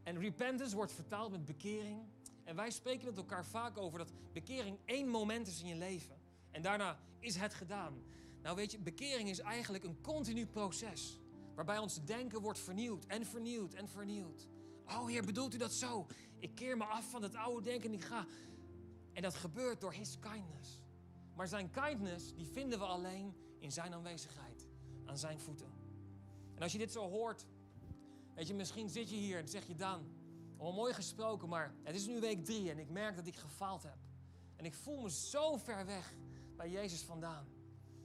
En 0.03 0.19
repentance 0.19 0.75
wordt 0.75 0.91
vertaald 0.91 1.31
met 1.31 1.45
bekering. 1.45 2.01
En 2.43 2.55
wij 2.55 2.71
spreken 2.71 3.05
met 3.05 3.17
elkaar 3.17 3.45
vaak 3.45 3.77
over 3.77 3.99
dat 3.99 4.11
bekering 4.33 4.77
één 4.85 5.07
moment 5.07 5.47
is 5.47 5.61
in 5.61 5.67
je 5.67 5.75
leven. 5.75 6.18
En 6.59 6.65
daarna 6.65 6.99
is 7.19 7.35
het 7.35 7.53
gedaan. 7.53 8.03
Nou 8.41 8.55
weet 8.55 8.71
je, 8.71 8.79
bekering 8.79 9.29
is 9.29 9.39
eigenlijk 9.39 9.83
een 9.83 10.01
continu 10.01 10.45
proces. 10.45 11.19
Waarbij 11.55 11.77
ons 11.77 12.03
denken 12.05 12.41
wordt 12.41 12.59
vernieuwd 12.59 13.05
en 13.05 13.25
vernieuwd 13.25 13.73
en 13.73 13.87
vernieuwd. 13.87 14.47
Oh 14.85 15.07
Heer, 15.07 15.25
bedoelt 15.25 15.53
u 15.53 15.57
dat 15.57 15.73
zo? 15.73 16.07
Ik 16.39 16.55
keer 16.55 16.77
me 16.77 16.83
af 16.83 17.09
van 17.09 17.23
het 17.23 17.35
oude 17.35 17.69
denken 17.69 17.89
en 17.89 17.95
ik 17.95 18.03
ga. 18.03 18.25
En 19.13 19.21
dat 19.21 19.35
gebeurt 19.35 19.81
door 19.81 19.93
His 19.93 20.19
kindness. 20.19 20.81
Maar 21.35 21.47
zijn 21.47 21.71
kindness, 21.71 22.33
die 22.33 22.47
vinden 22.47 22.79
we 22.79 22.85
alleen 22.85 23.33
in 23.59 23.71
zijn 23.71 23.93
aanwezigheid, 23.93 24.67
aan 25.05 25.17
zijn 25.17 25.39
voeten. 25.39 25.71
En 26.55 26.61
als 26.61 26.71
je 26.71 26.77
dit 26.77 26.91
zo 26.91 27.09
hoort, 27.09 27.45
weet 28.35 28.47
je, 28.47 28.53
misschien 28.53 28.89
zit 28.89 29.09
je 29.09 29.15
hier 29.15 29.39
en 29.39 29.47
zeg 29.47 29.67
je 29.67 29.75
dan, 29.75 30.11
al 30.57 30.73
mooi 30.73 30.93
gesproken, 30.93 31.49
maar 31.49 31.73
het 31.83 31.95
is 31.95 32.07
nu 32.07 32.19
week 32.19 32.45
drie 32.45 32.69
en 32.69 32.79
ik 32.79 32.89
merk 32.89 33.15
dat 33.15 33.27
ik 33.27 33.35
gefaald 33.35 33.83
heb. 33.83 33.97
En 34.55 34.65
ik 34.65 34.73
voel 34.73 35.01
me 35.01 35.11
zo 35.11 35.57
ver 35.57 35.85
weg 35.85 36.13
bij 36.59 36.69
Jezus 36.69 37.01
vandaan. 37.01 37.47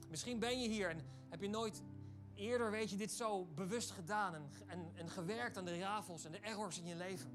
Misschien 0.09 0.39
ben 0.39 0.61
je 0.61 0.67
hier 0.67 0.89
en 0.89 1.01
heb 1.29 1.41
je 1.41 1.49
nooit 1.49 1.83
eerder, 2.33 2.71
weet 2.71 2.89
je, 2.89 2.95
dit 2.95 3.11
zo 3.11 3.45
bewust 3.45 3.91
gedaan 3.91 4.33
en, 4.67 4.91
en, 4.95 5.09
gewerkt 5.09 5.57
aan 5.57 5.65
de 5.65 5.79
rafels 5.79 6.25
en 6.25 6.31
de 6.31 6.39
errors 6.39 6.79
in 6.79 6.85
je 6.85 6.95
leven. 6.95 7.31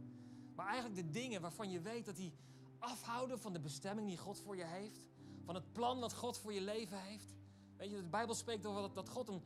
Maar 0.55 0.67
eigenlijk 0.67 0.97
de 0.97 1.11
dingen 1.11 1.41
waarvan 1.41 1.71
je 1.71 1.81
weet 1.81 2.05
dat 2.05 2.17
die 2.17 2.33
afhouden 2.79 3.39
van 3.39 3.53
de 3.53 3.61
bestemming 3.61 4.09
die 4.09 4.19
God 4.19 4.39
voor 4.39 4.57
je 4.57 4.65
heeft, 4.65 5.09
van 5.45 5.55
het 5.55 5.73
plan 5.73 6.01
wat 6.01 6.15
God 6.15 6.39
voor 6.39 6.53
je 6.53 6.61
leven 6.61 7.03
heeft. 7.03 7.35
Weet 7.77 7.91
je, 7.91 7.97
de 7.97 8.09
Bijbel 8.09 8.35
spreekt 8.35 8.67
over 8.67 8.95
dat 8.95 9.09
God 9.09 9.29
een 9.29 9.43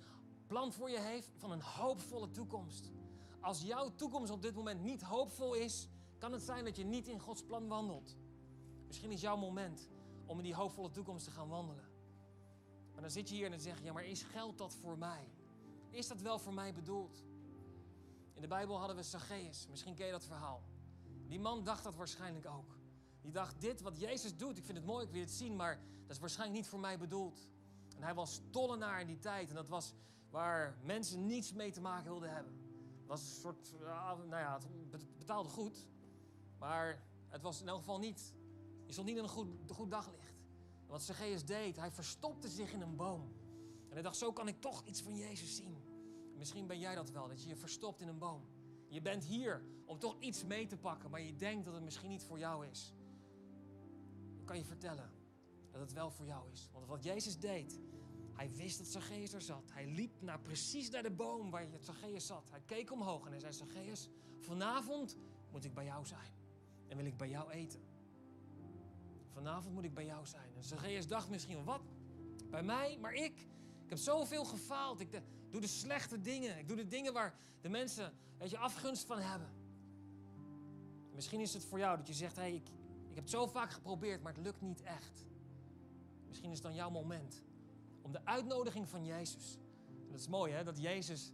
plan 0.46 0.72
voor 0.72 0.90
je 0.90 1.00
heeft 1.00 1.30
van 1.36 1.50
een 1.50 1.62
hoopvolle 1.62 2.30
toekomst. 2.30 2.90
als 3.40 3.62
jouw 3.62 3.94
toekomst 3.94 4.32
op 4.32 4.42
dit 4.42 4.54
moment 4.54 4.82
niet 4.82 5.02
hoopvol 5.02 5.54
is, 5.54 5.88
kan 6.18 6.32
het 6.32 6.42
zijn 6.42 6.64
dat 6.64 6.76
je 6.76 6.84
niet 6.84 7.08
in 7.08 7.20
Gods 7.20 7.44
plan 7.44 7.68
wandelt. 7.68 8.16
Misschien 8.86 9.10
is 9.10 9.20
jouw 9.20 9.36
moment 9.36 9.88
om 10.26 10.38
in 10.38 10.44
die 10.44 10.54
hoopvolle 10.54 10.90
toekomst 10.90 11.24
te 11.24 11.30
gaan 11.30 11.48
wandelen. 11.48 11.84
Maar 12.92 13.02
dan 13.02 13.10
zit 13.10 13.28
je 13.28 13.34
hier 13.34 13.44
en 13.44 13.50
dan 13.50 13.60
zeg 13.60 13.78
je, 13.78 13.84
ja, 13.84 13.92
maar 13.92 14.04
is 14.04 14.22
geld 14.22 14.58
dat 14.58 14.74
voor 14.74 14.98
mij? 14.98 15.28
Is 15.90 16.08
dat 16.08 16.20
wel 16.20 16.38
voor 16.38 16.54
mij 16.54 16.74
bedoeld? 16.74 17.24
In 18.34 18.40
de 18.40 18.48
Bijbel 18.48 18.78
hadden 18.78 18.96
we 18.96 19.02
Zacchaeus. 19.02 19.66
Misschien 19.70 19.94
ken 19.94 20.06
je 20.06 20.12
dat 20.12 20.24
verhaal. 20.24 20.62
Die 21.26 21.40
man 21.40 21.64
dacht 21.64 21.84
dat 21.84 21.94
waarschijnlijk 21.94 22.46
ook. 22.46 22.78
Die 23.20 23.32
dacht, 23.32 23.60
dit 23.60 23.80
wat 23.80 24.00
Jezus 24.00 24.36
doet, 24.36 24.56
ik 24.58 24.64
vind 24.64 24.78
het 24.78 24.86
mooi, 24.86 25.04
ik 25.04 25.12
wil 25.12 25.20
het 25.20 25.30
zien, 25.30 25.56
maar 25.56 25.80
dat 26.00 26.16
is 26.16 26.18
waarschijnlijk 26.18 26.58
niet 26.58 26.68
voor 26.68 26.80
mij 26.80 26.98
bedoeld. 26.98 27.48
En 27.96 28.02
hij 28.02 28.14
was 28.14 28.40
tollenaar 28.50 29.00
in 29.00 29.06
die 29.06 29.18
tijd. 29.18 29.48
En 29.48 29.54
dat 29.54 29.68
was 29.68 29.94
waar 30.30 30.78
mensen 30.82 31.26
niets 31.26 31.52
mee 31.52 31.72
te 31.72 31.80
maken 31.80 32.10
wilden 32.10 32.30
hebben. 32.30 32.52
Het 32.98 33.06
was 33.06 33.20
een 33.20 33.40
soort, 33.40 33.72
nou 34.28 34.28
ja, 34.28 34.58
het 34.90 35.18
betaalde 35.18 35.48
goed. 35.48 35.86
Maar 36.58 37.02
het 37.28 37.42
was 37.42 37.60
in 37.60 37.68
elk 37.68 37.78
geval 37.78 37.98
niet, 37.98 38.34
je 38.86 38.92
stond 38.92 39.06
niet 39.06 39.16
in 39.16 39.22
een 39.22 39.28
goed, 39.28 39.48
goed 39.72 39.90
daglicht. 39.90 40.34
En 40.82 40.86
wat 40.86 41.02
Zacchaeus 41.02 41.44
deed, 41.44 41.76
hij 41.76 41.90
verstopte 41.90 42.48
zich 42.48 42.72
in 42.72 42.80
een 42.80 42.96
boom. 42.96 43.32
En 43.88 43.92
hij 43.92 44.02
dacht, 44.02 44.16
zo 44.16 44.32
kan 44.32 44.48
ik 44.48 44.60
toch 44.60 44.84
iets 44.84 45.02
van 45.02 45.16
Jezus 45.16 45.56
zien. 45.56 45.76
Misschien 46.36 46.66
ben 46.66 46.78
jij 46.78 46.94
dat 46.94 47.10
wel, 47.10 47.28
dat 47.28 47.42
je 47.42 47.48
je 47.48 47.56
verstopt 47.56 48.00
in 48.00 48.08
een 48.08 48.18
boom. 48.18 48.42
Je 48.88 49.00
bent 49.00 49.24
hier 49.24 49.64
om 49.84 49.98
toch 49.98 50.16
iets 50.18 50.44
mee 50.44 50.66
te 50.66 50.76
pakken, 50.76 51.10
maar 51.10 51.20
je 51.20 51.36
denkt 51.36 51.64
dat 51.64 51.74
het 51.74 51.82
misschien 51.82 52.10
niet 52.10 52.22
voor 52.22 52.38
jou 52.38 52.66
is. 52.66 52.94
Ik 54.38 54.46
kan 54.46 54.58
je 54.58 54.64
vertellen 54.64 55.10
dat 55.70 55.80
het 55.80 55.92
wel 55.92 56.10
voor 56.10 56.26
jou 56.26 56.50
is. 56.50 56.68
Want 56.72 56.86
wat 56.86 57.04
Jezus 57.04 57.38
deed, 57.38 57.80
hij 58.32 58.50
wist 58.52 58.78
dat 58.78 58.86
Zacchaeus 58.86 59.32
er 59.32 59.42
zat. 59.42 59.70
Hij 59.72 59.86
liep 59.86 60.22
naar, 60.22 60.40
precies 60.40 60.90
naar 60.90 61.02
de 61.02 61.10
boom 61.10 61.50
waar 61.50 61.66
Zacchaeus 61.80 62.26
zat. 62.26 62.50
Hij 62.50 62.60
keek 62.66 62.92
omhoog 62.92 63.24
en 63.24 63.30
hij 63.30 63.40
zei, 63.40 63.52
Zacchaeus, 63.52 64.08
vanavond 64.38 65.16
moet 65.50 65.64
ik 65.64 65.74
bij 65.74 65.84
jou 65.84 66.06
zijn. 66.06 66.32
En 66.88 66.96
wil 66.96 67.06
ik 67.06 67.16
bij 67.16 67.28
jou 67.28 67.50
eten. 67.50 67.80
Vanavond 69.34 69.74
moet 69.74 69.84
ik 69.84 69.94
bij 69.94 70.04
jou 70.04 70.26
zijn. 70.26 70.54
En 70.56 70.64
Zacchaeus 70.64 71.06
dacht 71.06 71.28
misschien, 71.28 71.64
wat? 71.64 71.80
Bij 72.50 72.62
mij? 72.62 72.98
Maar 73.00 73.12
ik? 73.12 73.40
Ik 73.84 73.88
heb 73.88 73.98
zoveel 73.98 74.44
gefaald. 74.44 75.00
Ik 75.00 75.22
doe 75.50 75.60
de 75.60 75.66
slechte 75.66 76.20
dingen. 76.20 76.58
Ik 76.58 76.68
doe 76.68 76.76
de 76.76 76.86
dingen 76.86 77.12
waar 77.12 77.34
de 77.60 77.68
mensen 77.68 78.12
weet 78.38 78.50
je, 78.50 78.58
afgunst 78.58 79.06
van 79.06 79.18
hebben. 79.18 79.48
Misschien 81.14 81.40
is 81.40 81.54
het 81.54 81.64
voor 81.64 81.78
jou 81.78 81.96
dat 81.96 82.06
je 82.06 82.14
zegt, 82.14 82.36
hey, 82.36 82.54
ik, 82.54 82.68
ik 83.08 83.14
heb 83.14 83.28
zo 83.28 83.46
vaak 83.46 83.70
geprobeerd, 83.70 84.22
maar 84.22 84.32
het 84.32 84.42
lukt 84.42 84.60
niet 84.60 84.82
echt. 84.82 85.24
Misschien 86.28 86.50
is 86.50 86.56
het 86.56 86.66
dan 86.66 86.74
jouw 86.74 86.90
moment 86.90 87.42
om 88.02 88.12
de 88.12 88.24
uitnodiging 88.24 88.88
van 88.88 89.04
Jezus. 89.04 89.58
Dat 90.10 90.20
is 90.20 90.28
mooi 90.28 90.52
hè, 90.52 90.64
dat 90.64 90.78
Jezus, 90.78 91.32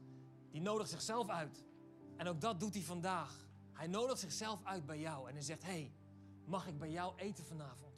die 0.50 0.60
nodigt 0.60 0.90
zichzelf 0.90 1.28
uit. 1.28 1.64
En 2.16 2.28
ook 2.28 2.40
dat 2.40 2.60
doet 2.60 2.74
hij 2.74 2.82
vandaag. 2.82 3.48
Hij 3.72 3.86
nodigt 3.86 4.20
zichzelf 4.20 4.64
uit 4.64 4.86
bij 4.86 4.98
jou 4.98 5.28
en 5.28 5.34
hij 5.34 5.42
zegt, 5.42 5.62
hey, 5.62 5.92
mag 6.44 6.66
ik 6.66 6.78
bij 6.78 6.90
jou 6.90 7.16
eten 7.16 7.44
vanavond? 7.44 7.89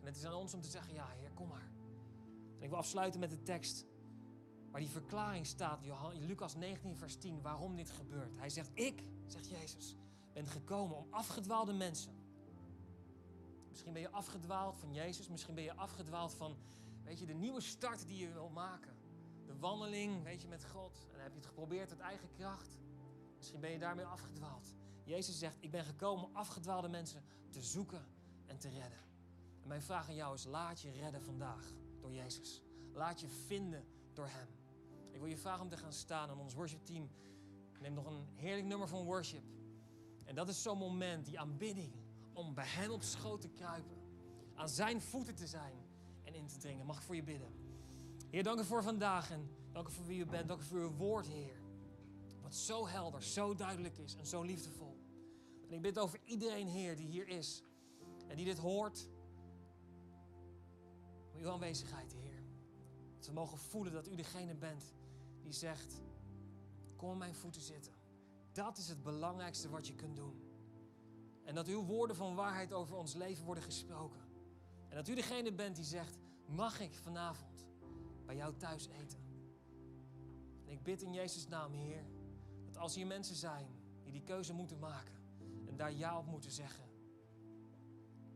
En 0.00 0.06
het 0.06 0.16
is 0.16 0.24
aan 0.24 0.34
ons 0.34 0.54
om 0.54 0.60
te 0.60 0.70
zeggen, 0.70 0.94
ja 0.94 1.08
Heer, 1.08 1.30
kom 1.30 1.48
maar. 1.48 1.70
En 2.56 2.62
ik 2.62 2.68
wil 2.68 2.78
afsluiten 2.78 3.20
met 3.20 3.30
de 3.30 3.42
tekst 3.42 3.86
waar 4.70 4.80
die 4.80 4.90
verklaring 4.90 5.46
staat, 5.46 5.84
in 6.12 6.24
Lucas 6.24 6.54
19, 6.54 6.96
vers 6.96 7.16
10, 7.16 7.42
waarom 7.42 7.76
dit 7.76 7.90
gebeurt. 7.90 8.36
Hij 8.36 8.48
zegt, 8.48 8.70
ik, 8.74 9.02
zegt 9.26 9.48
Jezus, 9.48 9.96
ben 10.32 10.46
gekomen 10.46 10.96
om 10.96 11.06
afgedwaalde 11.10 11.72
mensen. 11.72 12.12
Misschien 13.68 13.92
ben 13.92 14.02
je 14.02 14.10
afgedwaald 14.10 14.78
van 14.78 14.94
Jezus, 14.94 15.28
misschien 15.28 15.54
ben 15.54 15.64
je 15.64 15.74
afgedwaald 15.74 16.34
van, 16.34 16.56
weet 17.04 17.18
je, 17.18 17.26
de 17.26 17.34
nieuwe 17.34 17.60
start 17.60 18.06
die 18.06 18.18
je 18.18 18.32
wil 18.32 18.48
maken. 18.48 18.96
De 19.46 19.58
wandeling, 19.58 20.22
weet 20.22 20.42
je, 20.42 20.48
met 20.48 20.64
God. 20.64 21.06
En 21.06 21.12
dan 21.12 21.20
heb 21.20 21.32
je 21.32 21.38
het 21.38 21.46
geprobeerd 21.46 21.90
uit 21.90 22.00
eigen 22.00 22.28
kracht. 22.32 22.78
Misschien 23.36 23.60
ben 23.60 23.70
je 23.70 23.78
daarmee 23.78 24.04
afgedwaald. 24.04 24.74
Jezus 25.04 25.38
zegt, 25.38 25.56
ik 25.60 25.70
ben 25.70 25.84
gekomen 25.84 26.24
om 26.24 26.36
afgedwaalde 26.36 26.88
mensen 26.88 27.24
te 27.50 27.62
zoeken 27.62 28.06
en 28.46 28.58
te 28.58 28.68
redden. 28.68 29.09
Mijn 29.70 29.82
vraag 29.82 30.08
aan 30.08 30.14
jou 30.14 30.34
is, 30.34 30.44
laat 30.44 30.80
je 30.80 30.90
redden 30.90 31.22
vandaag 31.22 31.72
door 32.00 32.12
Jezus. 32.12 32.62
Laat 32.92 33.20
je 33.20 33.28
vinden 33.28 33.84
door 34.12 34.26
Hem. 34.26 34.48
Ik 35.10 35.18
wil 35.18 35.28
je 35.28 35.36
vragen 35.36 35.62
om 35.62 35.68
te 35.68 35.76
gaan 35.76 35.92
staan 35.92 36.30
en 36.30 36.36
ons 36.36 36.54
worshipteam 36.54 37.10
neemt 37.80 37.94
nog 37.94 38.06
een 38.06 38.26
heerlijk 38.34 38.66
nummer 38.66 38.88
van 38.88 39.04
worship. 39.04 39.42
En 40.24 40.34
dat 40.34 40.48
is 40.48 40.62
zo'n 40.62 40.78
moment, 40.78 41.24
die 41.24 41.38
aanbidding, 41.38 41.92
om 42.32 42.54
bij 42.54 42.66
Hem 42.66 42.90
op 42.90 43.02
schoot 43.02 43.40
te 43.40 43.48
kruipen. 43.48 43.96
Aan 44.54 44.68
Zijn 44.68 45.00
voeten 45.00 45.34
te 45.34 45.46
zijn 45.46 45.76
en 46.24 46.34
in 46.34 46.46
te 46.46 46.56
dringen. 46.56 46.86
Mag 46.86 46.96
ik 46.96 47.02
voor 47.02 47.16
je 47.16 47.22
bidden? 47.22 47.52
Heer, 48.30 48.42
dank 48.42 48.60
u 48.60 48.64
voor 48.64 48.82
vandaag 48.82 49.30
en 49.30 49.50
dank 49.72 49.88
u 49.88 49.92
voor 49.92 50.06
wie 50.06 50.20
u 50.20 50.26
bent. 50.26 50.48
Dank 50.48 50.60
u 50.60 50.64
voor 50.64 50.80
uw 50.80 50.96
woord, 50.96 51.26
Heer. 51.26 51.60
Wat 52.42 52.54
zo 52.54 52.86
helder, 52.86 53.22
zo 53.22 53.54
duidelijk 53.54 53.98
is 53.98 54.14
en 54.14 54.26
zo 54.26 54.42
liefdevol. 54.42 54.98
En 55.68 55.72
ik 55.72 55.82
bid 55.82 55.98
over 55.98 56.20
iedereen, 56.24 56.66
Heer, 56.66 56.96
die 56.96 57.06
hier 57.06 57.28
is 57.28 57.62
en 58.26 58.36
die 58.36 58.44
dit 58.44 58.58
hoort. 58.58 59.08
Uw 61.40 61.50
aanwezigheid, 61.50 62.12
Heer. 62.12 62.42
Dat 63.16 63.26
we 63.26 63.32
mogen 63.32 63.58
voelen 63.58 63.92
dat 63.92 64.08
u 64.08 64.14
degene 64.14 64.54
bent 64.54 64.94
die 65.42 65.52
zegt: 65.52 66.02
Kom 66.96 67.18
mijn 67.18 67.34
voeten 67.34 67.62
zitten. 67.62 67.92
Dat 68.52 68.78
is 68.78 68.88
het 68.88 69.02
belangrijkste 69.02 69.68
wat 69.68 69.86
je 69.86 69.94
kunt 69.94 70.16
doen. 70.16 70.40
En 71.44 71.54
dat 71.54 71.66
uw 71.66 71.84
woorden 71.84 72.16
van 72.16 72.34
waarheid 72.34 72.72
over 72.72 72.96
ons 72.96 73.14
leven 73.14 73.44
worden 73.44 73.64
gesproken. 73.64 74.20
En 74.88 74.96
dat 74.96 75.08
u 75.08 75.14
degene 75.14 75.52
bent 75.52 75.76
die 75.76 75.84
zegt: 75.84 76.18
Mag 76.46 76.80
ik 76.80 76.94
vanavond 76.94 77.66
bij 78.26 78.36
jou 78.36 78.56
thuis 78.56 78.88
eten? 78.88 79.18
En 80.64 80.72
ik 80.72 80.82
bid 80.82 81.02
in 81.02 81.12
Jezus' 81.12 81.48
naam, 81.48 81.72
Heer, 81.72 82.04
dat 82.66 82.76
als 82.76 82.94
hier 82.94 83.06
mensen 83.06 83.36
zijn 83.36 83.66
die 84.02 84.12
die 84.12 84.22
keuze 84.22 84.52
moeten 84.52 84.78
maken 84.78 85.14
en 85.66 85.76
daar 85.76 85.92
ja 85.92 86.18
op 86.18 86.26
moeten 86.26 86.50
zeggen, 86.50 86.84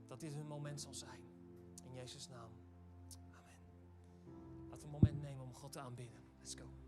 dat 0.06 0.20
dit 0.20 0.34
hun 0.34 0.46
moment 0.46 0.80
zal 0.80 0.94
zijn. 0.94 1.20
In 1.84 1.92
Jezus' 1.92 2.28
naam. 2.28 2.63
Een 4.84 4.90
moment 4.90 5.22
nemen 5.22 5.42
om 5.44 5.54
God 5.54 5.72
te 5.72 5.80
aanbidden. 5.80 6.20
Let's 6.40 6.54
go. 6.54 6.83